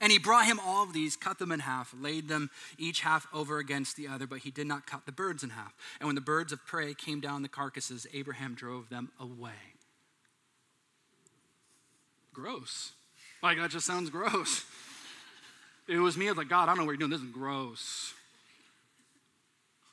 And 0.00 0.12
he 0.12 0.18
brought 0.18 0.46
him 0.46 0.60
all 0.64 0.84
of 0.84 0.92
these, 0.92 1.16
cut 1.16 1.38
them 1.38 1.50
in 1.50 1.60
half, 1.60 1.92
laid 1.98 2.28
them 2.28 2.50
each 2.76 3.00
half 3.00 3.26
over 3.32 3.58
against 3.58 3.96
the 3.96 4.06
other, 4.06 4.26
but 4.26 4.40
he 4.40 4.50
did 4.50 4.66
not 4.66 4.86
cut 4.86 5.06
the 5.06 5.12
birds 5.12 5.42
in 5.42 5.50
half. 5.50 5.74
And 5.98 6.06
when 6.06 6.14
the 6.14 6.20
birds 6.20 6.52
of 6.52 6.64
prey 6.64 6.94
came 6.94 7.20
down 7.20 7.42
the 7.42 7.48
carcasses, 7.48 8.06
Abraham 8.14 8.54
drove 8.54 8.88
them 8.90 9.10
away. 9.18 9.74
Gross. 12.32 12.92
Like, 13.42 13.58
that 13.58 13.70
just 13.70 13.86
sounds 13.86 14.10
gross. 14.10 14.64
It 15.90 15.96
was 15.96 16.18
me, 16.18 16.26
I 16.26 16.32
was 16.32 16.36
like, 16.36 16.50
God, 16.50 16.64
I 16.64 16.66
don't 16.66 16.76
know 16.76 16.84
what 16.84 16.90
you're 16.90 16.98
doing. 16.98 17.10
This 17.10 17.22
is 17.22 17.30
gross. 17.32 18.12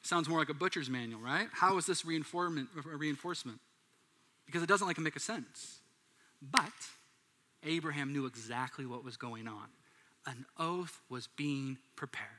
Sounds 0.02 0.28
more 0.28 0.38
like 0.38 0.50
a 0.50 0.54
butcher's 0.54 0.89
manual, 0.89 1.22
right? 1.22 1.48
How 1.54 1.78
is 1.78 1.86
this 1.86 2.04
reinforcement? 2.04 2.68
reinforcement? 2.84 3.62
Because 4.46 4.62
it 4.62 4.65
doesn't 4.65 4.86
like 4.86 4.98
make 4.98 5.15
a 5.15 5.22
sense. 5.22 5.78
But 6.41 6.65
Abraham 7.63 8.12
knew 8.12 8.26
exactly 8.26 8.86
what 8.86 9.06
was 9.06 9.15
going 9.15 9.48
on 9.48 9.70
an 10.26 10.46
oath 10.58 11.02
was 11.10 11.28
being 11.36 11.78
prepared. 11.96 12.30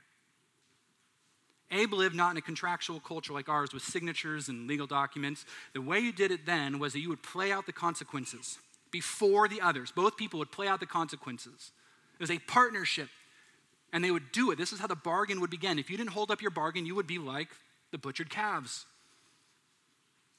Abe 1.69 1.93
lived 1.93 2.15
not 2.15 2.31
in 2.31 2.37
a 2.37 2.41
contractual 2.41 2.99
culture 2.99 3.33
like 3.33 3.49
ours 3.49 3.73
with 3.73 3.83
signatures 3.83 4.47
and 4.47 4.67
legal 4.67 4.87
documents. 4.87 5.45
The 5.73 5.81
way 5.81 5.99
you 5.99 6.13
did 6.13 6.31
it 6.31 6.45
then 6.45 6.79
was 6.79 6.93
that 6.93 6.99
you 6.99 7.09
would 7.09 7.23
play 7.23 7.51
out 7.51 7.65
the 7.65 7.73
consequences 7.73 8.57
before 8.89 9.47
the 9.47 9.59
others. 9.59 9.91
Both 9.91 10.15
people 10.15 10.39
would 10.39 10.51
play 10.51 10.67
out 10.67 10.79
the 10.79 10.85
consequences. 10.85 11.71
It 12.13 12.21
was 12.21 12.31
a 12.31 12.39
partnership, 12.39 13.09
and 13.91 14.03
they 14.03 14.11
would 14.11 14.31
do 14.31 14.51
it. 14.51 14.57
This 14.57 14.71
is 14.71 14.79
how 14.79 14.87
the 14.87 14.95
bargain 14.95 15.41
would 15.41 15.49
begin. 15.49 15.77
If 15.77 15.89
you 15.89 15.97
didn't 15.97 16.11
hold 16.11 16.31
up 16.31 16.41
your 16.41 16.51
bargain, 16.51 16.85
you 16.85 16.95
would 16.95 17.07
be 17.07 17.19
like 17.19 17.49
the 17.91 17.97
butchered 17.97 18.29
calves. 18.29 18.85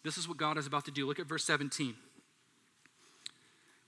This 0.03 0.17
is 0.17 0.27
what 0.27 0.39
God 0.39 0.57
is 0.57 0.67
about 0.67 0.87
to 0.87 0.91
do. 0.91 1.07
Look 1.07 1.19
at 1.19 1.27
verse 1.27 1.45
17. 1.45 1.95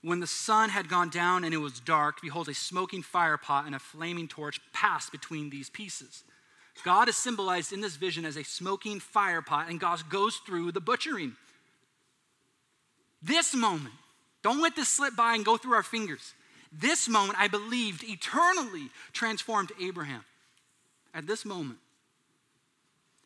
When 0.03 0.19
the 0.19 0.27
sun 0.27 0.69
had 0.69 0.89
gone 0.89 1.09
down 1.09 1.43
and 1.43 1.53
it 1.53 1.57
was 1.57 1.79
dark, 1.79 2.21
behold, 2.21 2.49
a 2.49 2.53
smoking 2.53 3.03
fire 3.03 3.37
pot 3.37 3.65
and 3.65 3.75
a 3.75 3.79
flaming 3.79 4.27
torch 4.27 4.59
passed 4.73 5.11
between 5.11 5.49
these 5.49 5.69
pieces. 5.69 6.23
God 6.83 7.07
is 7.07 7.17
symbolized 7.17 7.71
in 7.71 7.81
this 7.81 7.97
vision 7.97 8.25
as 8.25 8.37
a 8.37 8.43
smoking 8.43 8.99
fire 8.99 9.41
pot, 9.41 9.69
and 9.69 9.79
God 9.79 10.09
goes 10.09 10.37
through 10.37 10.71
the 10.71 10.81
butchering. 10.81 11.35
This 13.21 13.53
moment, 13.53 13.93
don't 14.41 14.61
let 14.61 14.75
this 14.75 14.89
slip 14.89 15.15
by 15.15 15.35
and 15.35 15.45
go 15.45 15.57
through 15.57 15.73
our 15.73 15.83
fingers. 15.83 16.33
This 16.71 17.07
moment, 17.07 17.39
I 17.39 17.47
believed, 17.47 18.03
eternally 18.03 18.89
transformed 19.13 19.71
Abraham. 19.79 20.23
At 21.13 21.27
this 21.27 21.45
moment, 21.45 21.77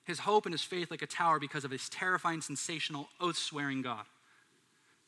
his 0.04 0.20
hope 0.20 0.46
and 0.46 0.54
his 0.54 0.64
faith 0.64 0.92
like 0.92 1.02
a 1.02 1.08
tower 1.08 1.40
because 1.40 1.64
of 1.64 1.72
his 1.72 1.88
terrifying, 1.88 2.42
sensational, 2.42 3.10
oath 3.22 3.38
swearing 3.38 3.82
God. 3.82 4.06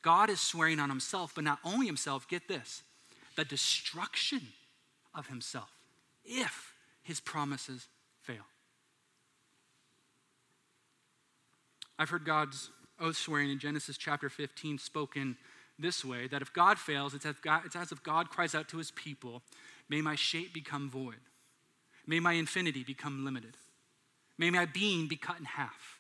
God 0.02 0.30
is 0.30 0.40
swearing 0.40 0.80
on 0.80 0.90
himself, 0.90 1.34
but 1.36 1.44
not 1.44 1.60
only 1.64 1.86
himself, 1.86 2.28
get 2.28 2.48
this 2.48 2.84
the 3.36 3.46
destruction 3.46 4.42
of 5.14 5.28
himself 5.28 5.70
if 6.26 6.74
his 7.04 7.20
promises 7.20 7.88
fail. 8.22 8.46
I've 12.00 12.10
heard 12.10 12.26
God's 12.26 12.70
oath 13.00 13.16
swearing 13.16 13.52
in 13.52 13.60
Genesis 13.60 13.98
chapter 13.98 14.30
15 14.30 14.80
spoken 14.80 15.38
this 15.80 16.04
way 16.04 16.28
that 16.28 16.42
if 16.42 16.52
God 16.52 16.80
fails, 16.80 17.14
it's 17.14 17.26
as, 17.26 17.36
God, 17.44 17.62
it's 17.66 17.76
as 17.76 17.92
if 17.92 18.02
God 18.02 18.30
cries 18.30 18.56
out 18.56 18.68
to 18.70 18.78
his 18.78 18.92
people, 18.92 19.44
May 19.90 20.02
my 20.02 20.16
shape 20.16 20.54
become 20.54 20.90
void, 20.90 21.22
may 22.06 22.20
my 22.20 22.34
infinity 22.34 22.84
become 22.84 23.24
limited, 23.24 23.56
may 24.38 24.50
my 24.50 24.66
being 24.66 25.08
be 25.08 25.16
cut 25.16 25.40
in 25.40 25.46
half. 25.46 25.97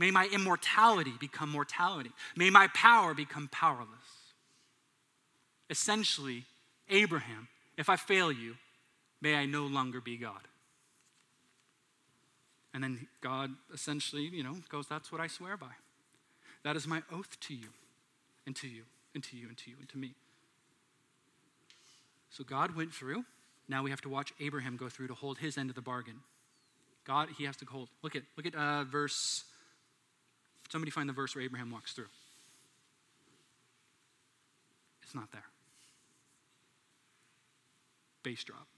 May 0.00 0.10
my 0.10 0.26
immortality 0.32 1.12
become 1.20 1.50
mortality. 1.50 2.10
May 2.34 2.48
my 2.48 2.68
power 2.68 3.12
become 3.12 3.50
powerless. 3.52 3.88
Essentially, 5.68 6.44
Abraham, 6.88 7.48
if 7.76 7.90
I 7.90 7.96
fail 7.96 8.32
you, 8.32 8.54
may 9.20 9.34
I 9.34 9.44
no 9.44 9.66
longer 9.66 10.00
be 10.00 10.16
God. 10.16 10.40
And 12.72 12.82
then 12.82 13.08
God 13.20 13.50
essentially, 13.74 14.22
you 14.22 14.42
know, 14.42 14.56
goes, 14.70 14.86
That's 14.86 15.12
what 15.12 15.20
I 15.20 15.26
swear 15.26 15.58
by. 15.58 15.74
That 16.64 16.76
is 16.76 16.86
my 16.86 17.02
oath 17.12 17.38
to 17.38 17.54
you, 17.54 17.68
and 18.46 18.56
to 18.56 18.68
you, 18.68 18.84
and 19.14 19.22
to 19.24 19.36
you, 19.36 19.48
and 19.48 19.58
to 19.58 19.70
you, 19.70 19.76
and 19.80 19.88
to 19.90 19.98
me. 19.98 20.14
So 22.30 22.42
God 22.42 22.74
went 22.74 22.94
through. 22.94 23.26
Now 23.68 23.82
we 23.82 23.90
have 23.90 24.00
to 24.00 24.08
watch 24.08 24.32
Abraham 24.40 24.78
go 24.78 24.88
through 24.88 25.08
to 25.08 25.14
hold 25.14 25.38
his 25.38 25.58
end 25.58 25.68
of 25.68 25.76
the 25.76 25.82
bargain. 25.82 26.20
God, 27.04 27.28
he 27.36 27.44
has 27.44 27.56
to 27.58 27.66
hold. 27.66 27.90
Look 28.02 28.16
at, 28.16 28.22
look 28.38 28.46
at 28.46 28.54
uh, 28.54 28.84
verse. 28.84 29.44
Somebody 30.70 30.90
find 30.90 31.08
the 31.08 31.12
verse 31.12 31.34
where 31.34 31.44
Abraham 31.44 31.70
walks 31.70 31.92
through. 31.92 32.06
It's 35.02 35.14
not 35.14 35.32
there. 35.32 35.44
Bass 38.22 38.44
drop. 38.44 38.68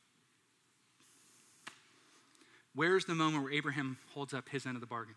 Where's 2.75 3.05
the 3.05 3.15
moment 3.15 3.45
where 3.45 3.53
Abraham 3.53 3.99
holds 4.15 4.33
up 4.33 4.49
his 4.49 4.65
end 4.65 4.77
of 4.77 4.81
the 4.81 4.87
bargain? 4.87 5.15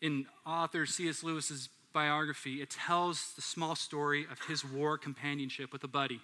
In 0.00 0.26
author 0.46 0.86
C.S. 0.86 1.22
Lewis's 1.22 1.68
biography, 1.92 2.62
it 2.62 2.70
tells 2.70 3.34
the 3.34 3.42
small 3.42 3.74
story 3.74 4.26
of 4.30 4.40
his 4.46 4.64
war 4.64 4.96
companionship 4.96 5.72
with 5.72 5.84
a 5.84 5.88
buddy, 5.88 6.20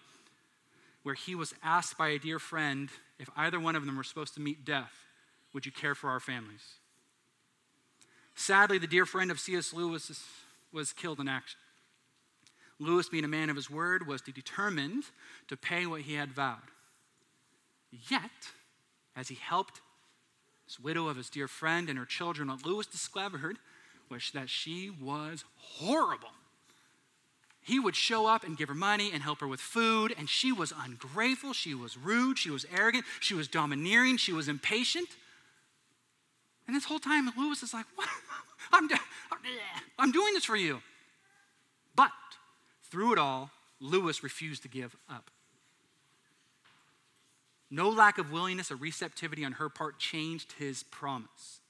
where 1.02 1.14
he 1.14 1.34
was 1.34 1.52
asked 1.62 1.98
by 1.98 2.08
a 2.08 2.18
dear 2.18 2.38
friend 2.38 2.88
if 3.18 3.28
either 3.36 3.60
one 3.60 3.76
of 3.76 3.84
them 3.84 3.96
were 3.96 4.04
supposed 4.04 4.34
to 4.34 4.40
meet 4.40 4.64
death, 4.64 4.92
would 5.52 5.66
you 5.66 5.72
care 5.72 5.94
for 5.94 6.10
our 6.10 6.20
families? 6.20 6.62
Sadly, 8.34 8.78
the 8.78 8.86
dear 8.86 9.06
friend 9.06 9.30
of 9.30 9.38
C.S. 9.38 9.72
Lewis 9.72 10.24
was 10.72 10.92
killed 10.92 11.20
in 11.20 11.28
action. 11.28 11.58
Lewis, 12.78 13.08
being 13.08 13.24
a 13.24 13.28
man 13.28 13.50
of 13.50 13.56
his 13.56 13.70
word, 13.70 14.06
was 14.06 14.22
determined 14.22 15.04
to 15.48 15.56
pay 15.56 15.86
what 15.86 16.02
he 16.02 16.14
had 16.14 16.32
vowed. 16.32 16.56
Yet, 18.08 18.30
as 19.14 19.28
he 19.28 19.36
helped 19.36 19.80
this 20.66 20.80
widow 20.80 21.08
of 21.08 21.16
his 21.16 21.28
dear 21.28 21.46
friend 21.46 21.88
and 21.88 21.98
her 21.98 22.06
children, 22.06 22.48
what 22.48 22.64
Lewis 22.64 22.86
discovered 22.86 23.58
was 24.08 24.30
that 24.32 24.48
she 24.48 24.90
was 24.90 25.44
horrible. 25.56 26.30
He 27.60 27.78
would 27.78 27.94
show 27.94 28.26
up 28.26 28.42
and 28.42 28.56
give 28.56 28.68
her 28.68 28.74
money 28.74 29.10
and 29.12 29.22
help 29.22 29.40
her 29.40 29.46
with 29.46 29.60
food, 29.60 30.14
and 30.18 30.28
she 30.28 30.50
was 30.50 30.72
ungrateful, 30.76 31.52
she 31.52 31.74
was 31.74 31.96
rude, 31.96 32.38
she 32.38 32.50
was 32.50 32.66
arrogant, 32.76 33.04
she 33.20 33.34
was 33.34 33.46
domineering, 33.46 34.16
she 34.16 34.32
was 34.32 34.48
impatient. 34.48 35.08
And 36.72 36.76
this 36.78 36.86
whole 36.86 36.98
time, 36.98 37.30
Lewis 37.36 37.62
is 37.62 37.74
like, 37.74 37.84
What? 37.96 38.08
I'm, 38.72 38.88
I'm 39.98 40.10
doing 40.10 40.32
this 40.32 40.46
for 40.46 40.56
you. 40.56 40.80
But 41.94 42.12
through 42.90 43.12
it 43.12 43.18
all, 43.18 43.50
Lewis 43.78 44.22
refused 44.22 44.62
to 44.62 44.70
give 44.70 44.96
up. 45.06 45.30
No 47.70 47.90
lack 47.90 48.16
of 48.16 48.32
willingness 48.32 48.70
or 48.70 48.76
receptivity 48.76 49.44
on 49.44 49.52
her 49.52 49.68
part 49.68 49.98
changed 49.98 50.52
his 50.52 50.82
promise. 50.84 51.60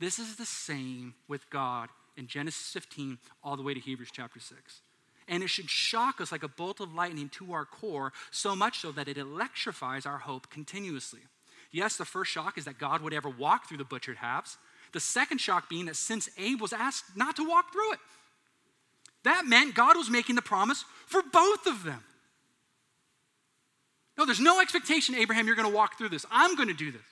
This 0.00 0.18
is 0.18 0.36
the 0.36 0.46
same 0.46 1.12
with 1.28 1.50
God 1.50 1.90
in 2.16 2.26
Genesis 2.26 2.70
15 2.72 3.18
all 3.44 3.58
the 3.58 3.62
way 3.62 3.74
to 3.74 3.80
Hebrews 3.80 4.08
chapter 4.10 4.40
6. 4.40 4.80
And 5.28 5.42
it 5.42 5.50
should 5.50 5.68
shock 5.68 6.22
us 6.22 6.32
like 6.32 6.42
a 6.42 6.48
bolt 6.48 6.80
of 6.80 6.94
lightning 6.94 7.28
to 7.34 7.52
our 7.52 7.66
core, 7.66 8.14
so 8.30 8.56
much 8.56 8.80
so 8.80 8.92
that 8.92 9.08
it 9.08 9.18
electrifies 9.18 10.06
our 10.06 10.18
hope 10.18 10.48
continuously. 10.48 11.20
Yes, 11.72 11.96
the 11.96 12.04
first 12.04 12.30
shock 12.30 12.58
is 12.58 12.64
that 12.64 12.78
God 12.78 13.02
would 13.02 13.12
ever 13.12 13.28
walk 13.28 13.68
through 13.68 13.78
the 13.78 13.84
butchered 13.84 14.16
halves. 14.16 14.56
The 14.92 15.00
second 15.00 15.38
shock 15.38 15.68
being 15.68 15.86
that 15.86 15.96
since 15.96 16.28
Abe 16.38 16.60
was 16.60 16.72
asked 16.72 17.16
not 17.16 17.36
to 17.36 17.48
walk 17.48 17.72
through 17.72 17.92
it, 17.92 17.98
that 19.24 19.44
meant 19.46 19.74
God 19.74 19.96
was 19.96 20.08
making 20.08 20.36
the 20.36 20.42
promise 20.42 20.84
for 21.06 21.22
both 21.32 21.66
of 21.66 21.82
them. 21.84 22.02
No, 24.16 24.24
there's 24.24 24.40
no 24.40 24.60
expectation, 24.60 25.14
Abraham, 25.14 25.46
you're 25.46 25.56
going 25.56 25.68
to 25.68 25.74
walk 25.74 25.98
through 25.98 26.08
this. 26.08 26.24
I'm 26.30 26.54
going 26.54 26.68
to 26.68 26.74
do 26.74 26.90
this. 26.90 27.02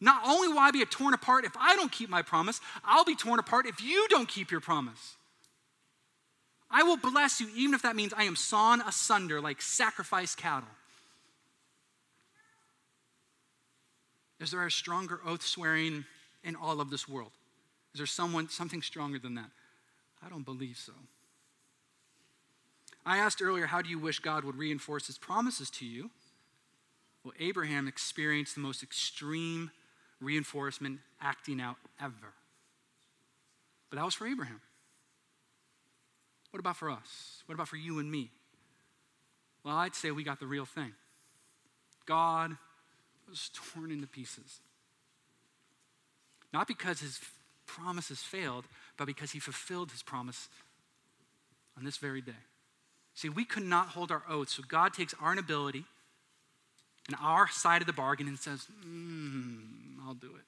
Not 0.00 0.22
only 0.26 0.48
will 0.48 0.58
I 0.58 0.70
be 0.70 0.84
torn 0.84 1.14
apart 1.14 1.44
if 1.44 1.56
I 1.58 1.74
don't 1.76 1.90
keep 1.90 2.08
my 2.08 2.22
promise, 2.22 2.60
I'll 2.84 3.04
be 3.04 3.16
torn 3.16 3.38
apart 3.38 3.66
if 3.66 3.82
you 3.82 4.06
don't 4.08 4.28
keep 4.28 4.50
your 4.50 4.60
promise. 4.60 5.16
I 6.70 6.82
will 6.82 6.98
bless 6.98 7.40
you 7.40 7.48
even 7.56 7.74
if 7.74 7.82
that 7.82 7.96
means 7.96 8.12
I 8.12 8.24
am 8.24 8.36
sawn 8.36 8.80
asunder 8.82 9.40
like 9.40 9.62
sacrificed 9.62 10.36
cattle. 10.36 10.68
Is 14.40 14.50
there 14.50 14.64
a 14.64 14.70
stronger 14.70 15.20
oath 15.26 15.42
swearing 15.42 16.04
in 16.44 16.54
all 16.54 16.80
of 16.80 16.90
this 16.90 17.08
world? 17.08 17.32
Is 17.92 17.98
there 17.98 18.06
someone 18.06 18.48
something 18.48 18.82
stronger 18.82 19.18
than 19.18 19.34
that? 19.34 19.50
I 20.24 20.28
don't 20.28 20.44
believe 20.44 20.76
so. 20.76 20.92
I 23.04 23.18
asked 23.18 23.40
earlier, 23.42 23.66
how 23.66 23.82
do 23.82 23.88
you 23.88 23.98
wish 23.98 24.18
God 24.20 24.44
would 24.44 24.56
reinforce 24.56 25.06
his 25.06 25.18
promises 25.18 25.70
to 25.70 25.86
you? 25.86 26.10
Well, 27.24 27.34
Abraham 27.40 27.88
experienced 27.88 28.54
the 28.54 28.60
most 28.60 28.82
extreme 28.82 29.70
reinforcement 30.20 31.00
acting 31.20 31.60
out 31.60 31.76
ever. 32.00 32.34
But 33.90 33.96
that 33.96 34.04
was 34.04 34.14
for 34.14 34.26
Abraham. 34.26 34.60
What 36.50 36.60
about 36.60 36.76
for 36.76 36.90
us? 36.90 37.42
What 37.46 37.54
about 37.54 37.68
for 37.68 37.76
you 37.76 37.98
and 37.98 38.10
me? 38.10 38.30
Well, 39.64 39.76
I'd 39.76 39.94
say 39.94 40.10
we 40.10 40.24
got 40.24 40.40
the 40.40 40.46
real 40.46 40.64
thing. 40.64 40.92
God 42.06 42.56
was 43.28 43.50
torn 43.54 43.90
into 43.90 44.06
pieces. 44.06 44.60
Not 46.52 46.66
because 46.66 47.00
his 47.00 47.20
promises 47.66 48.20
failed, 48.20 48.64
but 48.96 49.06
because 49.06 49.32
he 49.32 49.38
fulfilled 49.38 49.90
his 49.90 50.02
promise 50.02 50.48
on 51.76 51.84
this 51.84 51.98
very 51.98 52.20
day. 52.20 52.32
See, 53.14 53.28
we 53.28 53.44
could 53.44 53.64
not 53.64 53.88
hold 53.88 54.10
our 54.10 54.22
oath, 54.28 54.48
so 54.48 54.62
God 54.66 54.94
takes 54.94 55.14
our 55.20 55.32
inability 55.32 55.84
and 57.08 57.16
our 57.20 57.48
side 57.48 57.80
of 57.80 57.86
the 57.86 57.92
bargain 57.92 58.28
and 58.28 58.38
says, 58.38 58.66
mm, 58.86 59.60
I'll 60.06 60.14
do 60.14 60.28
it. 60.28 60.44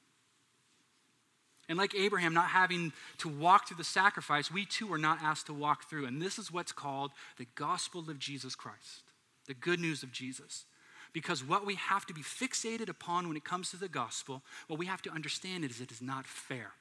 And 1.68 1.78
like 1.78 1.94
Abraham 1.94 2.34
not 2.34 2.48
having 2.48 2.92
to 3.18 3.28
walk 3.28 3.68
through 3.68 3.76
the 3.76 3.84
sacrifice, 3.84 4.50
we 4.50 4.64
too 4.66 4.92
are 4.92 4.98
not 4.98 5.22
asked 5.22 5.46
to 5.46 5.54
walk 5.54 5.88
through. 5.88 6.06
And 6.06 6.20
this 6.20 6.38
is 6.38 6.52
what's 6.52 6.72
called 6.72 7.12
the 7.38 7.46
gospel 7.54 8.10
of 8.10 8.18
Jesus 8.18 8.56
Christ, 8.56 9.04
the 9.46 9.54
good 9.54 9.78
news 9.78 10.02
of 10.02 10.10
Jesus. 10.10 10.64
Because 11.12 11.42
what 11.42 11.66
we 11.66 11.74
have 11.74 12.06
to 12.06 12.14
be 12.14 12.22
fixated 12.22 12.88
upon 12.88 13.26
when 13.26 13.36
it 13.36 13.44
comes 13.44 13.70
to 13.70 13.76
the 13.76 13.88
gospel, 13.88 14.42
what 14.68 14.78
we 14.78 14.86
have 14.86 15.02
to 15.02 15.10
understand 15.10 15.64
is 15.64 15.80
it 15.80 15.90
is 15.90 16.00
not 16.00 16.26
fair. 16.26 16.72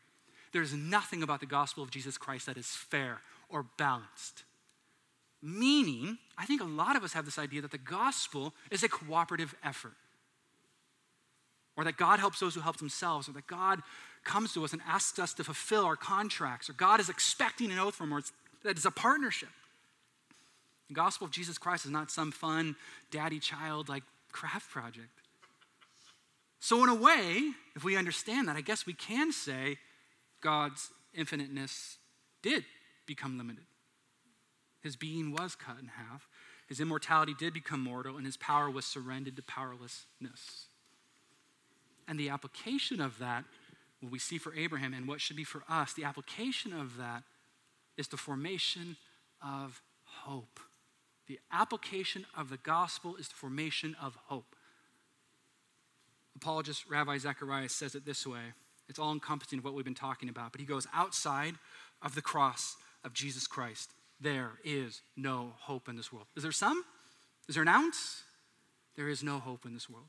There's 0.51 0.73
nothing 0.73 1.23
about 1.23 1.39
the 1.39 1.45
gospel 1.45 1.83
of 1.83 1.91
Jesus 1.91 2.17
Christ 2.17 2.45
that 2.45 2.57
is 2.57 2.67
fair 2.67 3.21
or 3.49 3.65
balanced. 3.77 4.43
Meaning, 5.41 6.17
I 6.37 6.45
think 6.45 6.61
a 6.61 6.65
lot 6.65 6.95
of 6.95 7.03
us 7.03 7.13
have 7.13 7.25
this 7.25 7.39
idea 7.39 7.61
that 7.61 7.71
the 7.71 7.77
gospel 7.77 8.53
is 8.69 8.83
a 8.83 8.89
cooperative 8.89 9.55
effort. 9.63 9.93
or 11.79 11.85
that 11.85 11.95
God 11.95 12.19
helps 12.19 12.41
those 12.41 12.55
who 12.55 12.59
help 12.59 12.75
themselves, 12.75 13.29
or 13.29 13.31
that 13.31 13.47
God 13.47 13.81
comes 14.25 14.53
to 14.53 14.65
us 14.65 14.73
and 14.73 14.81
asks 14.85 15.17
us 15.17 15.33
to 15.35 15.45
fulfill 15.45 15.85
our 15.85 15.95
contracts, 15.95 16.69
or 16.69 16.73
God 16.73 16.99
is 16.99 17.07
expecting 17.07 17.71
an 17.71 17.79
oath 17.79 17.95
from 17.95 18.11
us, 18.11 18.33
that 18.65 18.77
is 18.77 18.85
a 18.85 18.91
partnership. 18.91 19.47
The 20.89 20.93
gospel 20.93 21.23
of 21.23 21.31
Jesus 21.31 21.57
Christ 21.57 21.85
is 21.85 21.91
not 21.91 22.11
some 22.11 22.33
fun 22.33 22.75
daddy 23.11 23.39
child 23.39 23.87
like 23.87 24.03
craft 24.31 24.69
project. 24.69 25.09
So, 26.59 26.83
in 26.83 26.89
a 26.89 26.95
way, 26.95 27.51
if 27.75 27.83
we 27.83 27.95
understand 27.95 28.47
that, 28.47 28.55
I 28.55 28.61
guess 28.61 28.85
we 28.85 28.93
can 28.93 29.31
say 29.31 29.77
God's 30.41 30.89
infiniteness 31.13 31.97
did 32.41 32.65
become 33.05 33.37
limited. 33.37 33.63
His 34.81 34.95
being 34.95 35.31
was 35.31 35.55
cut 35.55 35.77
in 35.81 35.87
half, 35.87 36.27
his 36.67 36.79
immortality 36.79 37.33
did 37.37 37.53
become 37.53 37.81
mortal, 37.81 38.17
and 38.17 38.25
his 38.25 38.37
power 38.37 38.69
was 38.69 38.85
surrendered 38.85 39.35
to 39.37 39.41
powerlessness. 39.41 40.67
And 42.07 42.19
the 42.19 42.29
application 42.29 43.01
of 43.01 43.17
that, 43.19 43.43
what 44.01 44.11
we 44.11 44.19
see 44.19 44.37
for 44.37 44.53
Abraham 44.53 44.93
and 44.93 45.07
what 45.07 45.21
should 45.21 45.35
be 45.35 45.43
for 45.43 45.63
us, 45.67 45.93
the 45.93 46.03
application 46.03 46.73
of 46.73 46.97
that 46.97 47.23
is 47.97 48.07
the 48.07 48.17
formation 48.17 48.97
of 49.43 49.81
hope. 50.03 50.59
The 51.29 51.39
application 51.51 52.25
of 52.35 52.49
the 52.49 52.57
gospel 52.57 53.15
is 53.15 53.27
the 53.27 53.35
formation 53.35 53.95
of 54.01 54.17
hope. 54.25 54.55
Apologist 56.35 56.85
Ravi 56.89 57.19
Zacharias 57.19 57.71
says 57.71 57.93
it 57.93 58.03
this 58.03 58.25
way 58.25 58.53
it's 58.89 58.97
all 58.97 59.13
encompassing 59.13 59.59
of 59.59 59.65
what 59.65 59.75
we've 59.75 59.85
been 59.85 59.93
talking 59.93 60.27
about, 60.27 60.51
but 60.51 60.59
he 60.59 60.65
goes 60.65 60.87
outside 60.91 61.53
of 62.01 62.15
the 62.15 62.21
cross 62.23 62.75
of 63.03 63.13
Jesus 63.13 63.45
Christ. 63.45 63.91
There 64.19 64.53
is 64.65 65.01
no 65.15 65.53
hope 65.59 65.87
in 65.87 65.95
this 65.95 66.11
world. 66.11 66.25
Is 66.35 66.41
there 66.41 66.51
some? 66.51 66.83
Is 67.47 67.53
there 67.53 67.61
an 67.61 67.67
ounce? 67.67 68.23
There 68.95 69.07
is 69.07 69.21
no 69.21 69.37
hope 69.37 69.67
in 69.67 69.75
this 69.75 69.87
world. 69.87 70.07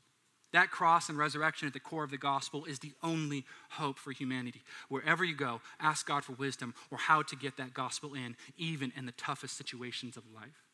That 0.53 0.71
cross 0.71 1.07
and 1.07 1.17
resurrection 1.19 1.67
at 1.67 1.73
the 1.73 1.79
core 1.79 2.03
of 2.03 2.09
the 2.09 2.17
gospel 2.17 2.65
is 2.65 2.79
the 2.79 2.93
only 3.03 3.45
hope 3.69 3.99
for 3.99 4.11
humanity. 4.11 4.63
Wherever 4.89 5.23
you 5.23 5.35
go, 5.35 5.61
ask 5.79 6.07
God 6.07 6.23
for 6.23 6.33
wisdom 6.33 6.73
or 6.89 6.97
how 6.97 7.21
to 7.21 7.35
get 7.35 7.57
that 7.57 7.75
gospel 7.75 8.15
in, 8.15 8.35
even 8.57 8.91
in 8.97 9.05
the 9.05 9.11
toughest 9.13 9.55
situations 9.55 10.17
of 10.17 10.23
life. 10.33 10.70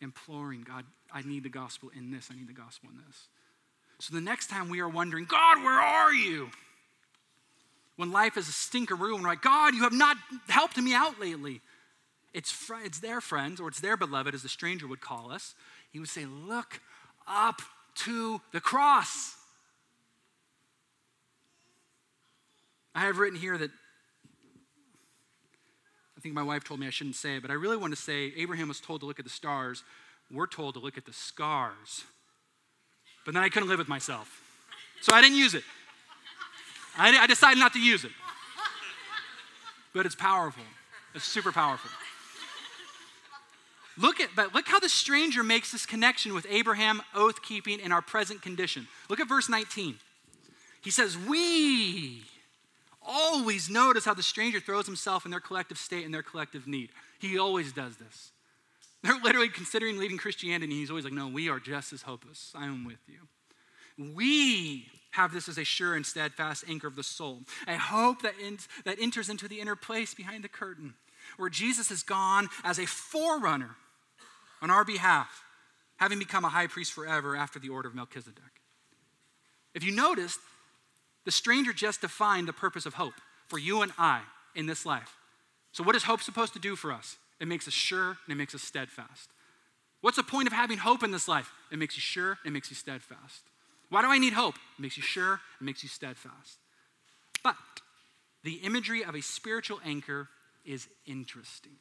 Imploring 0.00 0.62
God, 0.62 0.84
I 1.12 1.22
need 1.22 1.42
the 1.42 1.48
gospel 1.48 1.90
in 1.96 2.10
this, 2.10 2.28
I 2.30 2.36
need 2.36 2.48
the 2.48 2.52
gospel 2.52 2.90
in 2.90 2.98
this. 3.06 3.28
So 3.98 4.14
the 4.14 4.20
next 4.20 4.48
time 4.48 4.68
we 4.68 4.80
are 4.80 4.88
wondering, 4.88 5.24
God, 5.24 5.62
where 5.62 5.80
are 5.80 6.12
you? 6.12 6.50
When 7.96 8.12
life 8.12 8.36
is 8.36 8.48
a 8.48 8.52
stinker, 8.52 8.94
we're 8.94 9.18
like, 9.20 9.40
God, 9.40 9.74
you 9.74 9.82
have 9.82 9.92
not 9.92 10.18
helped 10.48 10.76
me 10.76 10.94
out 10.94 11.18
lately. 11.18 11.62
It's, 12.34 12.50
fr- 12.50 12.84
it's 12.84 12.98
their 12.98 13.22
friends, 13.22 13.58
or 13.58 13.68
it's 13.68 13.80
their 13.80 13.96
beloved, 13.96 14.34
as 14.34 14.42
the 14.42 14.50
stranger 14.50 14.86
would 14.86 15.00
call 15.00 15.32
us. 15.32 15.54
He 15.90 15.98
would 15.98 16.10
say, 16.10 16.26
Look 16.26 16.80
up 17.26 17.62
to 18.04 18.42
the 18.52 18.60
cross. 18.60 19.34
I 22.94 23.00
have 23.00 23.18
written 23.18 23.38
here 23.38 23.56
that 23.56 23.70
think 26.26 26.34
my 26.34 26.42
wife 26.42 26.64
told 26.64 26.80
me 26.80 26.88
I 26.88 26.90
shouldn't 26.90 27.14
say 27.14 27.36
it, 27.36 27.42
but 27.42 27.52
I 27.52 27.54
really 27.54 27.76
want 27.76 27.94
to 27.94 28.00
say 28.00 28.32
Abraham 28.36 28.66
was 28.66 28.80
told 28.80 28.98
to 29.00 29.06
look 29.06 29.20
at 29.20 29.24
the 29.24 29.30
stars. 29.30 29.84
We're 30.28 30.48
told 30.48 30.74
to 30.74 30.80
look 30.80 30.98
at 30.98 31.06
the 31.06 31.12
scars. 31.12 32.02
But 33.24 33.34
then 33.34 33.44
I 33.44 33.48
couldn't 33.48 33.68
live 33.68 33.78
with 33.78 33.86
myself. 33.86 34.42
So 35.02 35.14
I 35.14 35.22
didn't 35.22 35.36
use 35.36 35.54
it. 35.54 35.62
I, 36.98 37.16
I 37.16 37.26
decided 37.28 37.60
not 37.60 37.72
to 37.74 37.80
use 37.80 38.04
it. 38.04 38.10
But 39.94 40.04
it's 40.04 40.16
powerful. 40.16 40.64
It's 41.14 41.24
super 41.24 41.52
powerful. 41.52 41.90
Look 43.96 44.20
at 44.20 44.30
but 44.34 44.52
look 44.52 44.66
how 44.66 44.80
the 44.80 44.88
stranger 44.88 45.44
makes 45.44 45.70
this 45.70 45.86
connection 45.86 46.34
with 46.34 46.44
Abraham, 46.50 47.02
oath 47.14 47.40
keeping, 47.40 47.80
and 47.80 47.92
our 47.92 48.02
present 48.02 48.42
condition. 48.42 48.88
Look 49.08 49.20
at 49.20 49.28
verse 49.28 49.48
19. 49.48 49.94
He 50.82 50.90
says, 50.90 51.16
We 51.16 52.24
always 53.06 53.70
notice 53.70 54.04
how 54.04 54.14
the 54.14 54.22
stranger 54.22 54.60
throws 54.60 54.86
himself 54.86 55.24
in 55.24 55.30
their 55.30 55.40
collective 55.40 55.78
state 55.78 56.04
and 56.04 56.12
their 56.12 56.22
collective 56.22 56.66
need. 56.66 56.90
He 57.18 57.38
always 57.38 57.72
does 57.72 57.96
this. 57.96 58.32
They're 59.02 59.18
literally 59.22 59.48
considering 59.48 59.98
leaving 59.98 60.18
Christianity, 60.18 60.72
and 60.72 60.80
he's 60.80 60.90
always 60.90 61.04
like, 61.04 61.12
No, 61.12 61.28
we 61.28 61.48
are 61.48 61.60
just 61.60 61.92
as 61.92 62.02
hopeless. 62.02 62.52
I 62.54 62.64
am 62.64 62.84
with 62.84 62.98
you. 63.06 64.14
We 64.14 64.86
have 65.12 65.32
this 65.32 65.48
as 65.48 65.58
a 65.58 65.64
sure 65.64 65.94
and 65.94 66.04
steadfast 66.04 66.64
anchor 66.68 66.86
of 66.86 66.96
the 66.96 67.02
soul, 67.02 67.42
a 67.66 67.76
hope 67.76 68.22
that, 68.22 68.34
that 68.84 69.00
enters 69.00 69.30
into 69.30 69.48
the 69.48 69.60
inner 69.60 69.76
place 69.76 70.12
behind 70.12 70.44
the 70.44 70.48
curtain, 70.48 70.94
where 71.38 71.48
Jesus 71.48 71.88
has 71.88 72.02
gone 72.02 72.48
as 72.62 72.78
a 72.78 72.86
forerunner 72.86 73.76
on 74.60 74.70
our 74.70 74.84
behalf, 74.84 75.42
having 75.96 76.18
become 76.18 76.44
a 76.44 76.50
high 76.50 76.66
priest 76.66 76.92
forever 76.92 77.34
after 77.34 77.58
the 77.58 77.70
order 77.70 77.88
of 77.88 77.94
Melchizedek. 77.94 78.42
If 79.74 79.84
you 79.84 79.92
noticed, 79.92 80.38
the 81.26 81.32
stranger 81.32 81.74
just 81.74 82.00
defined 82.00 82.48
the 82.48 82.54
purpose 82.54 82.86
of 82.86 82.94
hope 82.94 83.14
for 83.48 83.58
you 83.58 83.82
and 83.82 83.92
I 83.98 84.22
in 84.54 84.64
this 84.64 84.86
life. 84.86 85.16
So, 85.72 85.84
what 85.84 85.94
is 85.94 86.04
hope 86.04 86.22
supposed 86.22 86.54
to 86.54 86.58
do 86.58 86.76
for 86.76 86.92
us? 86.92 87.18
It 87.38 87.48
makes 87.48 87.68
us 87.68 87.74
sure 87.74 88.10
and 88.10 88.30
it 88.30 88.36
makes 88.36 88.54
us 88.54 88.62
steadfast. 88.62 89.28
What's 90.00 90.16
the 90.16 90.22
point 90.22 90.46
of 90.46 90.52
having 90.52 90.78
hope 90.78 91.02
in 91.02 91.10
this 91.10 91.28
life? 91.28 91.52
It 91.70 91.78
makes 91.78 91.96
you 91.96 92.00
sure, 92.00 92.38
it 92.46 92.52
makes 92.52 92.70
you 92.70 92.76
steadfast. 92.76 93.42
Why 93.90 94.02
do 94.02 94.08
I 94.08 94.18
need 94.18 94.32
hope? 94.32 94.54
It 94.78 94.82
makes 94.82 94.96
you 94.96 95.02
sure, 95.02 95.40
it 95.60 95.64
makes 95.64 95.82
you 95.82 95.88
steadfast. 95.88 96.58
But 97.42 97.56
the 98.42 98.54
imagery 98.54 99.04
of 99.04 99.14
a 99.14 99.20
spiritual 99.20 99.80
anchor 99.84 100.28
is 100.64 100.88
interesting. 101.06 101.72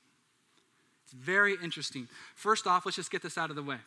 It's 1.03 1.13
very 1.13 1.55
interesting. 1.63 2.07
First 2.35 2.65
off, 2.65 2.85
let's 2.85 2.95
just 2.95 3.11
get 3.11 3.21
this 3.21 3.37
out 3.37 3.51
of 3.51 3.55
the 3.55 3.63
way. 3.63 3.77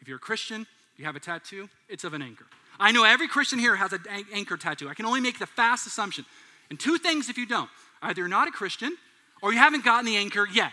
If 0.00 0.08
you're 0.08 0.16
a 0.16 0.20
Christian, 0.20 0.66
you 0.96 1.04
have 1.04 1.16
a 1.16 1.20
tattoo, 1.20 1.68
it's 1.88 2.04
of 2.04 2.14
an 2.14 2.22
anchor. 2.22 2.46
I 2.80 2.92
know 2.92 3.04
every 3.04 3.28
Christian 3.28 3.58
here 3.58 3.76
has 3.76 3.92
an 3.92 4.00
anchor 4.32 4.56
tattoo. 4.56 4.88
I 4.88 4.94
can 4.94 5.06
only 5.06 5.20
make 5.20 5.38
the 5.38 5.46
fast 5.46 5.86
assumption. 5.86 6.24
And 6.70 6.78
two 6.78 6.98
things 6.98 7.28
if 7.28 7.38
you 7.38 7.46
don't 7.46 7.70
either 8.00 8.20
you're 8.20 8.28
not 8.28 8.46
a 8.46 8.52
Christian 8.52 8.96
or 9.42 9.52
you 9.52 9.58
haven't 9.58 9.84
gotten 9.84 10.04
the 10.04 10.16
anchor 10.16 10.46
yet. 10.52 10.72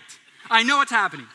I 0.50 0.64
know 0.64 0.78
what's 0.78 0.92
happening. 0.92 1.26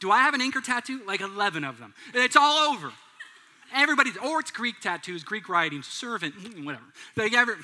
Do 0.00 0.10
I 0.10 0.22
have 0.22 0.34
an 0.34 0.40
anchor 0.40 0.60
tattoo? 0.60 1.00
Like 1.06 1.20
11 1.20 1.62
of 1.62 1.78
them. 1.78 1.94
It's 2.14 2.34
all 2.34 2.72
over. 2.72 2.92
Everybody's, 3.74 4.16
or 4.16 4.40
it's 4.40 4.50
Greek 4.50 4.80
tattoos, 4.80 5.22
Greek 5.22 5.48
writings, 5.48 5.86
servant, 5.86 6.34
hmm, 6.34 6.64
whatever. 6.64 6.84
They 7.16 7.30
ever, 7.36 7.56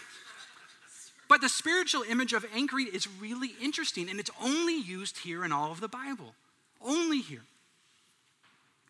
but 1.29 1.43
the 1.43 1.49
spiritual 1.49 2.03
image 2.09 2.33
of 2.33 2.47
anchoring 2.55 2.89
is 2.93 3.07
really 3.21 3.51
interesting, 3.61 4.09
and 4.09 4.19
it's 4.19 4.31
only 4.43 4.81
used 4.81 5.19
here 5.19 5.45
in 5.45 5.53
all 5.53 5.71
of 5.71 5.81
the 5.81 5.89
Bible. 5.89 6.35
Only 6.81 7.21
here. 7.21 7.43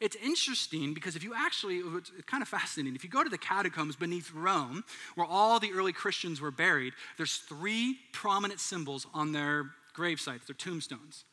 It's 0.01 0.17
interesting 0.17 0.95
because 0.95 1.17
if 1.17 1.25
you 1.25 1.35
actually, 1.35 1.79
it's 1.79 2.11
kind 2.27 2.43
of 2.43 2.49
fascinating. 2.49 2.95
If 2.95 3.03
you 3.03 3.11
go 3.11 3.25
to 3.25 3.31
the 3.31 3.39
catacombs 3.39 3.97
beneath 3.97 4.33
Rome, 4.33 4.85
where 5.15 5.27
all 5.27 5.59
the 5.59 5.73
early 5.73 5.93
Christians 5.93 6.41
were 6.41 6.51
buried, 6.51 6.93
there's 7.17 7.37
three 7.37 7.99
prominent 8.13 8.61
symbols 8.61 9.07
on 9.13 9.33
their 9.33 9.71
grave 9.95 10.21
sites, 10.21 10.47
their 10.47 10.55
tombstones. 10.55 11.25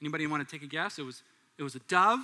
Anybody 0.00 0.26
want 0.26 0.46
to 0.46 0.50
take 0.50 0.62
a 0.62 0.70
guess? 0.70 0.98
It 0.98 1.02
was, 1.02 1.22
it 1.58 1.62
was 1.62 1.74
a 1.74 1.80
dove, 1.80 2.20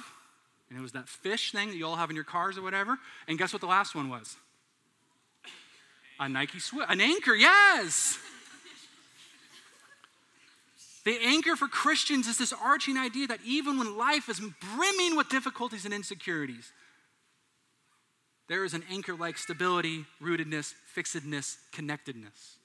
and 0.71 0.79
it 0.79 0.83
was 0.83 0.93
that 0.93 1.09
fish 1.09 1.53
thing 1.53 1.69
that 1.69 1.77
you 1.77 1.87
all 1.87 1.97
have 1.97 2.11
in 2.11 2.17
your 2.17 2.25
cars 2.25 2.57
or 2.57 2.63
whatever. 2.63 2.99
And 3.29 3.39
guess 3.39 3.53
what 3.53 3.61
the 3.61 3.67
last 3.67 3.95
one 3.95 4.09
was? 4.09 4.37
A 6.19 6.29
Nike 6.29 6.61
swim, 6.61 6.87
an 6.89 7.01
anchor, 7.01 7.35
yes. 7.35 8.19
The 11.05 11.19
anchor 11.25 11.57
for 11.57 11.67
Christians 11.67 12.29
is 12.29 12.39
this 12.39 12.53
arching 12.53 12.97
idea 12.97 13.27
that 13.27 13.41
even 13.45 13.79
when 13.79 13.97
life 13.97 14.29
is 14.29 14.41
brimming 14.41 15.17
with 15.17 15.29
difficulties 15.29 15.85
and 15.85 15.93
insecurities, 15.93 16.73
there 18.49 18.65
is 18.65 18.75
an 18.75 18.85
anchor 18.91 19.15
like 19.15 19.39
stability, 19.39 20.05
rootedness, 20.23 20.75
fixedness, 20.95 21.57
connectedness. 21.73 22.57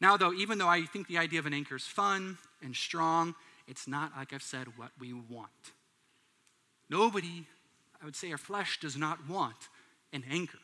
Now, 0.00 0.16
though, 0.16 0.32
even 0.32 0.58
though 0.58 0.68
I 0.68 0.82
think 0.82 1.08
the 1.08 1.18
idea 1.18 1.38
of 1.38 1.46
an 1.46 1.54
anchor 1.54 1.76
is 1.76 1.84
fun 1.84 2.38
and 2.62 2.74
strong, 2.74 3.34
it's 3.68 3.86
not, 3.86 4.12
like 4.16 4.32
I've 4.32 4.42
said, 4.42 4.66
what 4.76 4.90
we 4.98 5.12
want. 5.12 5.50
Nobody, 6.88 7.46
I 8.00 8.04
would 8.04 8.16
say 8.16 8.32
our 8.32 8.38
flesh 8.38 8.80
does 8.80 8.96
not 8.96 9.28
want 9.28 9.56
an 10.12 10.24
anchor. 10.30 10.58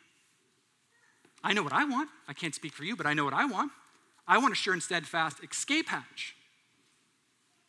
I 1.44 1.52
know 1.52 1.62
what 1.62 1.72
I 1.72 1.84
want. 1.84 2.10
I 2.26 2.32
can't 2.32 2.54
speak 2.54 2.72
for 2.72 2.84
you, 2.84 2.96
but 2.96 3.06
I 3.06 3.14
know 3.14 3.24
what 3.24 3.34
I 3.34 3.44
want. 3.44 3.70
I 4.28 4.38
want 4.38 4.52
a 4.52 4.56
sure 4.56 4.72
and 4.72 4.82
steadfast 4.82 5.42
escape 5.42 5.88
hatch. 5.88 6.34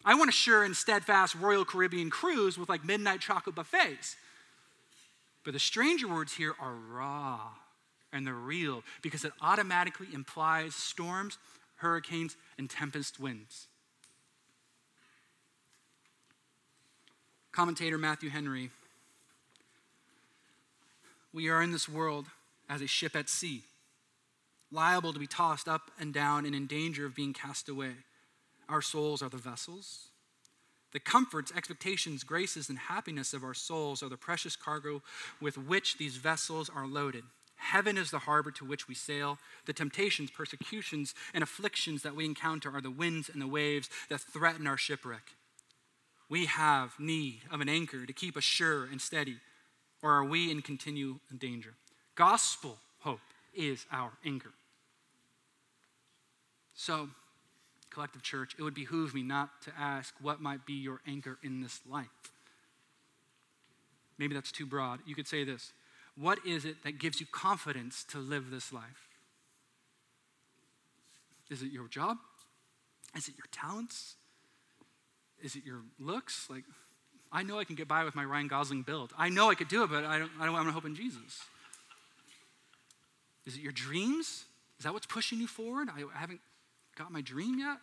I 0.03 0.15
want 0.15 0.29
a 0.29 0.33
sure 0.33 0.63
and 0.63 0.75
steadfast 0.75 1.35
Royal 1.35 1.65
Caribbean 1.65 2.09
cruise 2.09 2.57
with 2.57 2.69
like 2.69 2.85
midnight 2.85 3.19
chocolate 3.19 3.55
buffets. 3.55 4.15
But 5.43 5.53
the 5.53 5.59
stranger 5.59 6.07
words 6.07 6.33
here 6.33 6.55
are 6.59 6.73
raw 6.73 7.39
and 8.11 8.25
they're 8.25 8.33
real 8.33 8.83
because 9.01 9.25
it 9.25 9.33
automatically 9.41 10.07
implies 10.13 10.75
storms, 10.75 11.37
hurricanes, 11.77 12.35
and 12.57 12.69
tempest 12.69 13.19
winds. 13.19 13.67
Commentator 17.51 17.97
Matthew 17.97 18.29
Henry 18.29 18.69
We 21.33 21.49
are 21.49 21.61
in 21.61 21.71
this 21.71 21.89
world 21.89 22.27
as 22.69 22.81
a 22.81 22.87
ship 22.87 23.15
at 23.15 23.29
sea, 23.29 23.63
liable 24.71 25.13
to 25.13 25.19
be 25.19 25.27
tossed 25.27 25.67
up 25.67 25.91
and 25.99 26.13
down 26.13 26.45
and 26.45 26.55
in 26.55 26.67
danger 26.67 27.05
of 27.05 27.15
being 27.15 27.33
cast 27.33 27.69
away. 27.69 27.93
Our 28.69 28.81
souls 28.81 29.21
are 29.21 29.29
the 29.29 29.37
vessels. 29.37 30.09
The 30.93 30.99
comforts, 30.99 31.51
expectations, 31.55 32.23
graces, 32.23 32.69
and 32.69 32.77
happiness 32.77 33.33
of 33.33 33.43
our 33.43 33.53
souls 33.53 34.01
are 34.01 34.09
the 34.09 34.17
precious 34.17 34.55
cargo 34.55 35.01
with 35.41 35.57
which 35.57 35.97
these 35.97 36.17
vessels 36.17 36.69
are 36.73 36.87
loaded. 36.87 37.23
Heaven 37.57 37.97
is 37.97 38.11
the 38.11 38.19
harbor 38.19 38.51
to 38.51 38.65
which 38.65 38.87
we 38.87 38.95
sail. 38.95 39.39
The 39.65 39.73
temptations, 39.73 40.31
persecutions, 40.31 41.13
and 41.33 41.43
afflictions 41.43 42.03
that 42.03 42.15
we 42.15 42.25
encounter 42.25 42.73
are 42.73 42.81
the 42.81 42.91
winds 42.91 43.29
and 43.29 43.41
the 43.41 43.47
waves 43.47 43.89
that 44.09 44.21
threaten 44.21 44.67
our 44.67 44.77
shipwreck. 44.77 45.33
We 46.29 46.45
have 46.45 46.93
need 46.99 47.41
of 47.51 47.61
an 47.61 47.69
anchor 47.69 48.05
to 48.05 48.13
keep 48.13 48.37
us 48.37 48.43
sure 48.43 48.83
and 48.83 49.01
steady, 49.01 49.37
or 50.03 50.11
are 50.11 50.25
we 50.25 50.51
in 50.51 50.61
continual 50.61 51.19
danger? 51.35 51.73
Gospel 52.15 52.77
hope 52.99 53.21
is 53.53 53.85
our 53.91 54.11
anchor. 54.25 54.53
So, 56.77 57.09
collective 57.89 58.21
church, 58.21 58.55
it 58.57 58.61
would 58.61 58.75
behoove 58.75 59.15
me 59.15 59.23
not 59.23 59.49
to 59.63 59.71
ask 59.77 60.13
what 60.21 60.39
might 60.39 60.65
be 60.65 60.73
your 60.73 61.01
anchor 61.07 61.39
in 61.43 61.59
this 61.59 61.81
life. 61.89 62.05
Maybe 64.19 64.35
that's 64.35 64.51
too 64.51 64.67
broad. 64.67 64.99
You 65.05 65.15
could 65.15 65.27
say 65.27 65.43
this 65.43 65.73
What 66.15 66.37
is 66.45 66.65
it 66.65 66.83
that 66.83 66.99
gives 66.99 67.19
you 67.19 67.25
confidence 67.31 68.05
to 68.11 68.19
live 68.19 68.51
this 68.51 68.71
life? 68.71 69.09
Is 71.49 71.63
it 71.63 71.71
your 71.71 71.87
job? 71.87 72.17
Is 73.15 73.27
it 73.27 73.33
your 73.37 73.47
talents? 73.51 74.15
Is 75.41 75.55
it 75.55 75.65
your 75.65 75.81
looks? 75.99 76.47
Like, 76.49 76.63
I 77.31 77.41
know 77.41 77.57
I 77.57 77.63
can 77.63 77.75
get 77.75 77.87
by 77.87 78.03
with 78.03 78.15
my 78.15 78.23
Ryan 78.23 78.47
Gosling 78.47 78.83
build. 78.83 79.13
I 79.17 79.29
know 79.29 79.49
I 79.49 79.55
could 79.55 79.67
do 79.67 79.83
it, 79.83 79.89
but 79.89 80.05
I 80.05 80.19
don't, 80.19 80.31
I 80.39 80.45
don't 80.45 80.53
want 80.53 80.67
to 80.67 80.73
hope 80.73 80.85
in 80.85 80.95
Jesus. 80.95 81.41
Is 83.47 83.55
it 83.55 83.61
your 83.61 83.71
dreams? 83.71 84.45
Is 84.77 84.83
that 84.83 84.93
what's 84.93 85.07
pushing 85.07 85.39
you 85.39 85.47
forward? 85.47 85.89
I 85.89 86.03
haven't 86.19 86.41
got 86.97 87.11
my 87.11 87.21
dream 87.21 87.59
yet? 87.59 87.77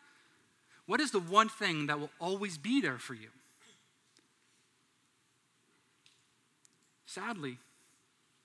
What 0.87 1.01
is 1.01 1.11
the 1.11 1.21
one 1.21 1.49
thing 1.49 1.87
that 1.87 1.99
will 1.99 2.11
always 2.21 2.59
be 2.59 2.81
there 2.81 2.99
for 2.99 3.15
you? 3.15 3.29
Sadly, 7.07 7.59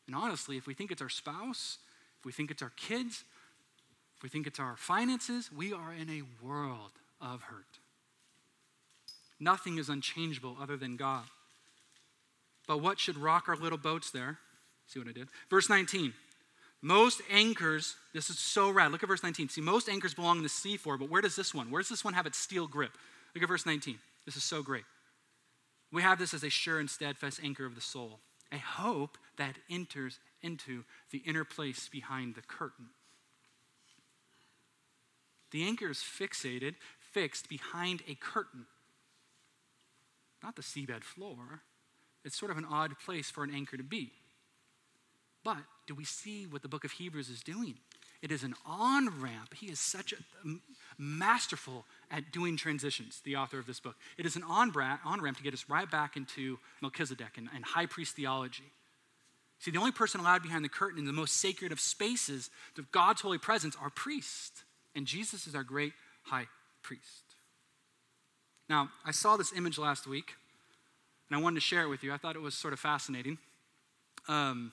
and 0.08 0.15
honestly, 0.15 0.58
if 0.58 0.67
we 0.67 0.73
think 0.73 0.91
it's 0.91 1.01
our 1.01 1.10
spouse, 1.10 1.79
if 2.19 2.25
we 2.25 2.32
think 2.32 2.51
it's 2.51 2.62
our 2.62 2.71
kids, 2.75 3.23
if 4.17 4.23
we 4.23 4.29
think 4.29 4.47
it's 4.47 4.60
our 4.60 4.75
finances, 4.77 5.49
we 5.55 5.73
are 5.73 5.93
in 5.93 6.10
a 6.10 6.23
world 6.45 6.91
of 7.21 7.41
hurt. 7.43 7.79
Nothing 9.39 9.77
is 9.77 9.89
unchangeable 9.89 10.58
other 10.62 10.77
than 10.77 10.97
God. 10.97 11.23
But 12.67 12.82
what 12.82 12.99
should 12.99 13.17
rock 13.17 13.45
our 13.47 13.55
little 13.55 13.77
boats 13.77 14.12
there? 14.12 14.38
See 14.88 14.99
what 14.99 15.08
I 15.08 15.13
did? 15.13 15.29
Verse 15.49 15.69
19. 15.69 16.13
Most 16.82 17.22
anchors, 17.30 17.96
this 18.13 18.30
is 18.30 18.39
so 18.39 18.70
rad. 18.70 18.92
Look 18.92 19.04
at 19.04 19.10
verse 19.10 19.24
19. 19.24 19.50
See, 19.50 19.62
most 19.62 19.89
anchors 19.89 20.13
belong 20.13 20.38
in 20.38 20.44
the 20.44 20.50
sea 20.50 20.78
floor, 20.78 20.98
but 20.98 21.10
where 21.10 21.22
does 21.22 21.36
this 21.36 21.54
one? 21.54 21.70
Where 21.70 21.82
does 21.82 21.89
this 21.89 22.06
one 22.06 22.13
have 22.13 22.26
its 22.26 22.38
steel 22.38 22.68
grip? 22.68 22.92
Look 23.36 23.44
at 23.44 23.50
verse 23.50 23.65
19. 23.65 24.00
This 24.26 24.38
is 24.38 24.44
so 24.44 24.63
great. 24.63 24.86
We 25.92 26.02
have 26.02 26.20
this 26.20 26.34
as 26.34 26.44
a 26.44 26.50
sure 26.50 26.80
and 26.80 26.89
steadfast 26.89 27.42
anchor 27.44 27.65
of 27.65 27.76
the 27.76 27.82
soul, 27.82 28.20
a 28.52 28.58
hope 28.58 29.18
that 29.38 29.56
enters 29.70 30.20
into 30.42 30.84
the 31.12 31.20
inner 31.20 31.44
place 31.44 31.89
behind 31.89 32.36
the 32.36 32.42
curtain. 32.42 32.89
The 35.52 35.63
anchor 35.63 35.89
is 35.89 35.98
fixated, 35.98 36.76
fixed 37.00 37.50
behind 37.50 38.04
a 38.08 38.15
curtain, 38.15 38.68
not 40.44 40.56
the 40.56 40.62
seabed 40.62 41.04
floor. 41.04 41.63
It's 42.24 42.38
sort 42.38 42.52
of 42.52 42.58
an 42.58 42.65
odd 42.70 43.00
place 43.04 43.32
for 43.32 43.44
an 43.44 43.54
anchor 43.54 43.78
to 43.78 43.84
be. 43.84 44.12
But 45.44 45.58
do 45.89 45.95
we 45.95 46.06
see 46.06 46.45
what 46.45 46.62
the 46.62 46.67
book 46.67 46.84
of 46.84 46.91
Hebrews 46.91 47.30
is 47.30 47.41
doing? 47.41 47.73
It 48.21 48.32
is 48.32 48.43
an 48.43 48.54
on 48.63 49.10
ramp. 49.19 49.56
He 49.56 49.71
is 49.71 49.80
such 49.80 50.13
a 50.13 50.17
masterful 50.99 51.84
at 52.12 52.32
doing 52.32 52.58
transitions, 52.58 53.21
the 53.25 53.38
author 53.38 53.58
of 53.58 53.65
this 53.65 53.80
book. 53.80 53.95
It 54.15 54.28
is 54.28 54.36
an 54.36 54.43
on 54.43 54.71
ramp 54.71 55.38
to 55.38 55.43
get 55.43 55.56
us 55.56 55.65
right 55.67 55.89
back 55.89 56.15
into 56.15 56.60
Melchizedek 56.84 57.39
and, 57.39 57.49
and 57.56 57.65
high 57.65 57.88
priest 57.88 58.15
theology. 58.15 58.71
See, 59.58 59.71
the 59.71 59.80
only 59.80 59.91
person 59.91 60.21
allowed 60.21 60.43
behind 60.43 60.63
the 60.63 60.69
curtain 60.69 60.99
in 60.99 61.06
the 61.06 61.12
most 61.12 61.38
sacred 61.38 61.71
of 61.71 61.80
spaces 61.80 62.52
of 62.78 62.91
God's 62.91 63.21
holy 63.21 63.39
presence 63.39 63.75
are 63.82 63.89
priests. 63.89 64.63
And 64.95 65.08
Jesus 65.08 65.47
is 65.47 65.56
our 65.56 65.63
great 65.63 65.93
high 66.21 66.45
priest. 66.84 67.34
Now, 68.69 68.89
I 69.04 69.10
saw 69.10 69.38
this 69.38 69.52
image 69.54 69.80
last 69.80 70.06
week, 70.06 70.34
and 71.30 71.39
I 71.39 71.41
wanted 71.41 71.56
to 71.56 71.62
share 71.62 71.82
it 71.82 71.89
with 71.89 72.04
you. 72.04 72.13
I 72.13 72.17
thought 72.17 72.36
it 72.36 72.43
was 72.43 72.54
sort 72.54 72.73
of 72.73 72.80
fascinating. 72.80 73.39
Um, 74.28 74.71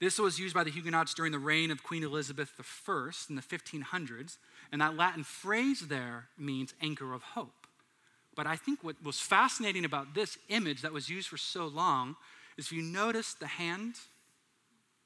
this 0.00 0.18
was 0.18 0.38
used 0.38 0.54
by 0.54 0.64
the 0.64 0.70
Huguenots 0.70 1.14
during 1.14 1.32
the 1.32 1.38
reign 1.38 1.70
of 1.70 1.82
Queen 1.82 2.02
Elizabeth 2.02 2.52
I 2.58 3.10
in 3.28 3.36
the 3.36 3.42
1500s, 3.42 4.38
and 4.72 4.80
that 4.80 4.96
Latin 4.96 5.24
phrase 5.24 5.80
there 5.88 6.28
means 6.36 6.74
anchor 6.82 7.12
of 7.12 7.22
hope. 7.22 7.66
But 8.34 8.46
I 8.46 8.56
think 8.56 8.82
what 8.82 8.96
was 9.02 9.20
fascinating 9.20 9.84
about 9.84 10.14
this 10.14 10.36
image 10.48 10.82
that 10.82 10.92
was 10.92 11.08
used 11.08 11.28
for 11.28 11.36
so 11.36 11.66
long 11.66 12.16
is 12.56 12.66
if 12.66 12.72
you 12.72 12.82
notice 12.82 13.34
the 13.34 13.46
hand 13.46 13.94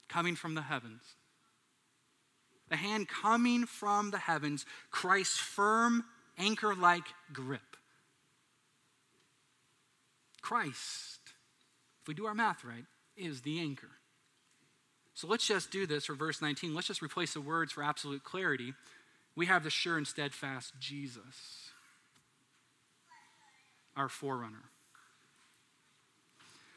coming 0.09 0.35
from 0.35 0.55
the 0.55 0.63
heavens. 0.63 1.03
The 2.71 2.77
hand 2.77 3.09
coming 3.09 3.67
from 3.67 4.11
the 4.11 4.19
heavens, 4.19 4.65
Christ's 4.91 5.39
firm, 5.39 6.05
anchor 6.39 6.75
like 6.75 7.05
grip. 7.33 7.77
Christ, 10.41 11.21
if 12.01 12.09
we 12.09 12.15
do 12.15 12.27
our 12.27 12.35
math 12.35 12.65
right, 12.65 12.85
is 13.17 13.43
the 13.43 13.61
anchor. 13.61 13.98
So 15.19 15.27
let's 15.27 15.49
just 15.49 15.73
do 15.73 15.85
this 15.85 16.07
for 16.07 16.15
verse 16.15 16.41
19. 16.41 16.77
Let's 16.77 16.87
just 16.87 17.03
replace 17.03 17.35
the 17.35 17.41
words 17.41 17.73
for 17.73 17.83
absolute 17.83 18.23
clarity. 18.23 18.73
We 19.35 19.47
have 19.47 19.65
the 19.65 19.71
sure 19.71 19.97
and 19.97 20.07
steadfast 20.07 20.75
Jesus, 20.79 21.73
our 23.97 24.09
forerunner. 24.09 24.63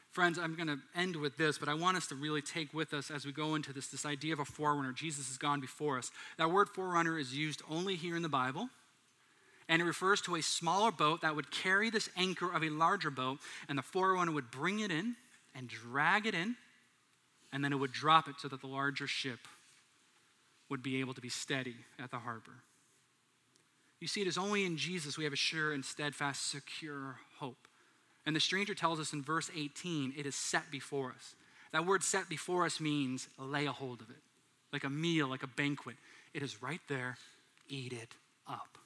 Friends, 0.10 0.39
I'm 0.39 0.56
going 0.56 0.69
to 0.69 0.80
end 0.95 1.17
with 1.17 1.38
this, 1.38 1.60
but 1.60 1.69
I 1.69 1.75
want 1.75 1.97
us 1.97 2.08
to 2.08 2.15
really 2.15 2.41
take 2.41 2.73
with 2.73 2.95
us 2.95 3.12
as 3.12 3.27
we 3.27 3.32
go 3.32 3.54
into 3.54 3.73
this, 3.73 3.89
this 3.89 4.08
idea 4.08 4.34
of 4.34 4.39
a 4.39 4.45
forerunner. 4.45 4.91
Jesus 4.91 5.27
has 5.27 5.38
gone 5.38 5.62
before 5.62 5.99
us. 5.99 6.10
That 6.39 6.49
word 6.49 6.67
forerunner 6.67 7.19
is 7.19 7.36
used 7.36 7.62
only 7.69 7.95
here 7.95 8.15
in 8.15 8.23
the 8.23 8.27
Bible, 8.27 8.69
and 9.69 9.84
it 9.84 9.86
refers 9.86 10.19
to 10.21 10.34
a 10.34 10.41
smaller 10.41 10.89
boat 10.89 11.21
that 11.21 11.36
would 11.36 11.51
carry 11.51 11.91
this 11.91 12.10
anchor 12.17 12.51
of 12.51 12.63
a 12.63 12.69
larger 12.69 13.12
boat, 13.12 13.38
and 13.69 13.77
the 13.77 13.84
forerunner 13.84 14.32
would 14.32 14.49
bring 14.49 14.80
it 14.80 14.89
in 14.89 15.15
and 15.54 15.67
drag 15.67 16.25
it 16.25 16.34
in 16.34 16.56
and 17.52 17.64
then 17.64 17.74
it 17.74 17.78
would 17.78 17.92
drop 17.92 18.28
it 18.28 18.36
so 18.40 18.48
that 18.48 18.62
the 18.62 18.68
larger 18.68 19.08
ship 19.08 19.40
would 20.70 20.82
be 20.82 21.00
able 21.00 21.14
to 21.14 21.22
be 21.22 21.30
steady 21.30 21.76
at 22.02 22.12
the 22.12 22.20
harbor. 22.20 22.64
You 24.00 24.08
see, 24.08 24.22
it 24.22 24.28
is 24.28 24.38
only 24.38 24.66
in 24.66 24.78
Jesus 24.78 25.18
we 25.18 25.26
have 25.26 25.34
a 25.34 25.38
sure 25.38 25.74
and 25.74 25.84
steadfast, 25.86 26.50
secure 26.50 27.18
hope. 27.38 27.68
And 28.26 28.36
the 28.36 28.40
stranger 28.40 28.74
tells 28.74 29.00
us 29.00 29.14
in 29.14 29.22
verse 29.22 29.52
18, 29.56 30.14
it 30.18 30.26
is 30.26 30.36
set 30.36 30.72
before 30.72 31.12
us. 31.12 31.36
That 31.72 31.86
word 31.86 32.04
set 32.04 32.30
before 32.30 32.66
us 32.66 32.80
means 32.80 33.28
lay 33.38 33.66
a 33.66 33.72
hold 33.72 34.02
of 34.02 34.10
it, 34.10 34.22
like 34.74 34.84
a 34.84 34.90
meal, 34.90 35.28
like 35.28 35.44
a 35.44 35.48
banquet. 35.48 35.96
It 36.34 36.44
is 36.44 36.62
right 36.62 36.82
there, 36.88 37.18
eat 37.68 37.94
it 37.94 38.16
up. 38.48 38.78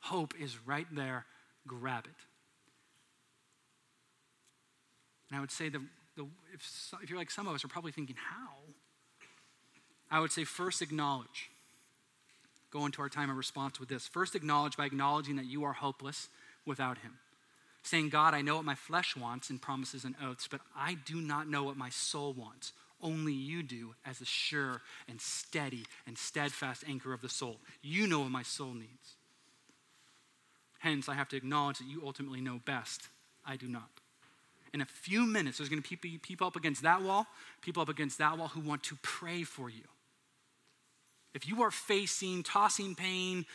Hope 0.00 0.34
is 0.40 0.56
right 0.66 0.86
there, 0.92 1.24
grab 1.66 2.04
it. 2.04 2.10
And 5.30 5.38
I 5.38 5.40
would 5.40 5.50
say 5.50 5.68
the 5.68 5.82
the, 6.16 6.26
if, 6.52 6.92
if 7.02 7.10
you're 7.10 7.18
like 7.18 7.30
some 7.30 7.46
of 7.46 7.54
us 7.54 7.64
are 7.64 7.68
probably 7.68 7.92
thinking, 7.92 8.16
how? 8.16 8.48
I 10.10 10.20
would 10.20 10.32
say 10.32 10.44
first 10.44 10.82
acknowledge. 10.82 11.50
Go 12.70 12.84
into 12.84 13.00
our 13.00 13.08
time 13.08 13.30
of 13.30 13.36
response 13.36 13.78
with 13.78 13.88
this. 13.88 14.06
First 14.06 14.34
acknowledge 14.34 14.76
by 14.76 14.86
acknowledging 14.86 15.36
that 15.36 15.46
you 15.46 15.64
are 15.64 15.72
hopeless 15.72 16.28
without 16.64 16.98
Him. 16.98 17.18
Saying, 17.82 18.08
God, 18.08 18.34
I 18.34 18.42
know 18.42 18.56
what 18.56 18.64
my 18.64 18.74
flesh 18.74 19.16
wants 19.16 19.50
in 19.50 19.58
promises 19.58 20.04
and 20.04 20.14
oaths, 20.22 20.48
but 20.50 20.60
I 20.76 20.94
do 20.94 21.20
not 21.20 21.48
know 21.48 21.62
what 21.62 21.76
my 21.76 21.90
soul 21.90 22.32
wants. 22.32 22.72
Only 23.00 23.32
you 23.32 23.62
do 23.62 23.94
as 24.04 24.20
a 24.20 24.24
sure 24.24 24.80
and 25.08 25.20
steady 25.20 25.84
and 26.06 26.18
steadfast 26.18 26.82
anchor 26.88 27.12
of 27.12 27.20
the 27.20 27.28
soul. 27.28 27.58
You 27.82 28.06
know 28.06 28.20
what 28.20 28.30
my 28.30 28.42
soul 28.42 28.72
needs. 28.74 29.16
Hence, 30.80 31.08
I 31.08 31.14
have 31.14 31.28
to 31.28 31.36
acknowledge 31.36 31.78
that 31.78 31.88
you 31.88 32.02
ultimately 32.04 32.40
know 32.40 32.60
best. 32.64 33.08
I 33.44 33.56
do 33.56 33.68
not 33.68 33.88
in 34.76 34.82
a 34.82 34.84
few 34.84 35.24
minutes, 35.24 35.56
there's 35.56 35.70
going 35.70 35.82
to 35.82 35.96
be 35.96 36.18
people 36.18 36.46
up 36.46 36.54
against 36.54 36.82
that 36.82 37.00
wall, 37.00 37.26
people 37.62 37.82
up 37.82 37.88
against 37.88 38.18
that 38.18 38.36
wall 38.36 38.48
who 38.48 38.60
want 38.60 38.82
to 38.82 38.96
pray 39.00 39.42
for 39.42 39.70
you. 39.70 39.84
If 41.32 41.48
you 41.48 41.62
are 41.62 41.70
facing 41.70 42.42
tossing 42.42 42.94
pain, 42.94 43.46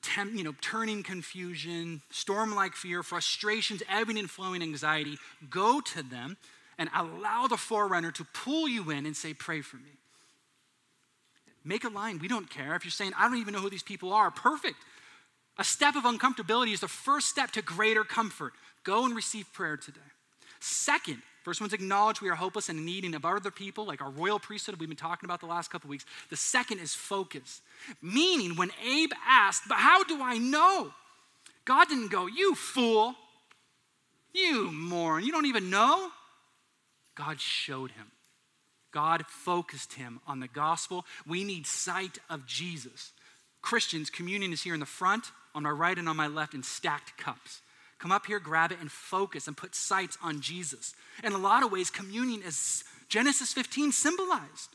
temp, 0.00 0.34
you 0.34 0.44
know, 0.44 0.54
turning 0.60 1.02
confusion, 1.02 2.02
storm-like 2.10 2.76
fear, 2.76 3.02
frustrations, 3.02 3.82
ebbing 3.88 4.16
and 4.16 4.30
flowing 4.30 4.62
anxiety, 4.62 5.18
go 5.50 5.80
to 5.80 6.04
them 6.04 6.36
and 6.78 6.88
allow 6.94 7.48
the 7.48 7.56
forerunner 7.56 8.12
to 8.12 8.24
pull 8.24 8.68
you 8.68 8.90
in 8.90 9.06
and 9.06 9.16
say, 9.16 9.34
"Pray 9.34 9.60
for 9.60 9.78
me." 9.78 9.90
Make 11.64 11.82
a 11.82 11.88
line. 11.88 12.20
We 12.20 12.28
don't 12.28 12.48
care 12.48 12.76
if 12.76 12.84
you're 12.84 12.92
saying, 12.92 13.12
"I 13.14 13.28
don't 13.28 13.38
even 13.38 13.54
know 13.54 13.60
who 13.60 13.70
these 13.70 13.82
people 13.82 14.12
are." 14.12 14.30
Perfect. 14.30 14.76
A 15.56 15.64
step 15.64 15.96
of 15.96 16.04
uncomfortability 16.04 16.72
is 16.72 16.78
the 16.78 16.86
first 16.86 17.28
step 17.28 17.50
to 17.52 17.62
greater 17.62 18.04
comfort. 18.04 18.54
Go 18.84 19.04
and 19.04 19.16
receive 19.16 19.52
prayer 19.52 19.76
today. 19.76 20.00
Second, 20.60 21.22
first 21.42 21.60
one's 21.60 21.72
acknowledge 21.72 22.20
we 22.20 22.28
are 22.28 22.34
hopeless 22.34 22.68
and 22.68 22.84
needing 22.84 23.14
of 23.14 23.24
other 23.24 23.50
people, 23.50 23.86
like 23.86 24.02
our 24.02 24.10
royal 24.10 24.38
priesthood 24.38 24.78
we've 24.78 24.88
been 24.88 24.96
talking 24.96 25.26
about 25.26 25.40
the 25.40 25.46
last 25.46 25.70
couple 25.70 25.90
weeks. 25.90 26.04
The 26.30 26.36
second 26.36 26.78
is 26.78 26.94
focus. 26.94 27.60
Meaning, 28.02 28.56
when 28.56 28.70
Abe 28.84 29.12
asked, 29.26 29.62
But 29.68 29.78
how 29.78 30.04
do 30.04 30.22
I 30.22 30.38
know? 30.38 30.92
God 31.64 31.88
didn't 31.88 32.10
go, 32.10 32.26
You 32.26 32.54
fool, 32.54 33.14
you 34.32 34.70
moron, 34.72 35.24
you 35.24 35.32
don't 35.32 35.46
even 35.46 35.70
know. 35.70 36.10
God 37.14 37.40
showed 37.40 37.90
him. 37.90 38.12
God 38.92 39.26
focused 39.26 39.94
him 39.94 40.20
on 40.26 40.40
the 40.40 40.48
gospel. 40.48 41.04
We 41.26 41.44
need 41.44 41.66
sight 41.66 42.18
of 42.30 42.46
Jesus. 42.46 43.12
Christians, 43.60 44.08
communion 44.08 44.52
is 44.52 44.62
here 44.62 44.74
in 44.74 44.80
the 44.80 44.86
front, 44.86 45.32
on 45.54 45.64
my 45.64 45.70
right 45.70 45.98
and 45.98 46.08
on 46.08 46.16
my 46.16 46.26
left, 46.26 46.54
in 46.54 46.62
stacked 46.62 47.16
cups. 47.18 47.60
Come 47.98 48.12
up 48.12 48.26
here, 48.26 48.38
grab 48.38 48.72
it, 48.72 48.78
and 48.80 48.90
focus 48.90 49.48
and 49.48 49.56
put 49.56 49.74
sights 49.74 50.16
on 50.22 50.40
Jesus. 50.40 50.94
In 51.24 51.32
a 51.32 51.38
lot 51.38 51.64
of 51.64 51.72
ways, 51.72 51.90
communion 51.90 52.42
is 52.42 52.84
Genesis 53.08 53.52
15 53.52 53.92
symbolized. 53.92 54.70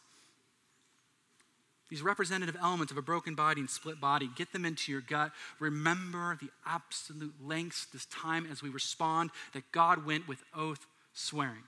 These 1.90 2.02
representative 2.02 2.58
elements 2.60 2.92
of 2.92 2.98
a 2.98 3.04
broken 3.04 3.36
body 3.36 3.62
and 3.62 3.70
split 3.70 4.02
body, 4.02 4.30
get 4.36 4.52
them 4.52 4.66
into 4.66 4.92
your 4.92 5.02
gut. 5.02 5.32
Remember 5.60 6.38
the 6.42 6.50
absolute 6.66 7.36
lengths 7.42 7.86
this 7.86 8.06
time 8.08 8.48
as 8.52 8.64
we 8.64 8.70
respond 8.70 9.30
that 9.54 9.72
God 9.72 10.06
went 10.06 10.28
with 10.28 10.44
oath 10.56 10.86
swearing. 11.14 11.64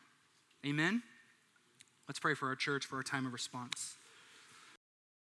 Amen? 0.65 1.03
Let's 2.07 2.19
pray 2.19 2.33
for 2.33 2.47
our 2.47 2.55
church 2.55 2.85
for 2.85 2.97
our 2.97 3.03
time 3.03 3.25
of 3.25 3.33
response. 3.33 3.95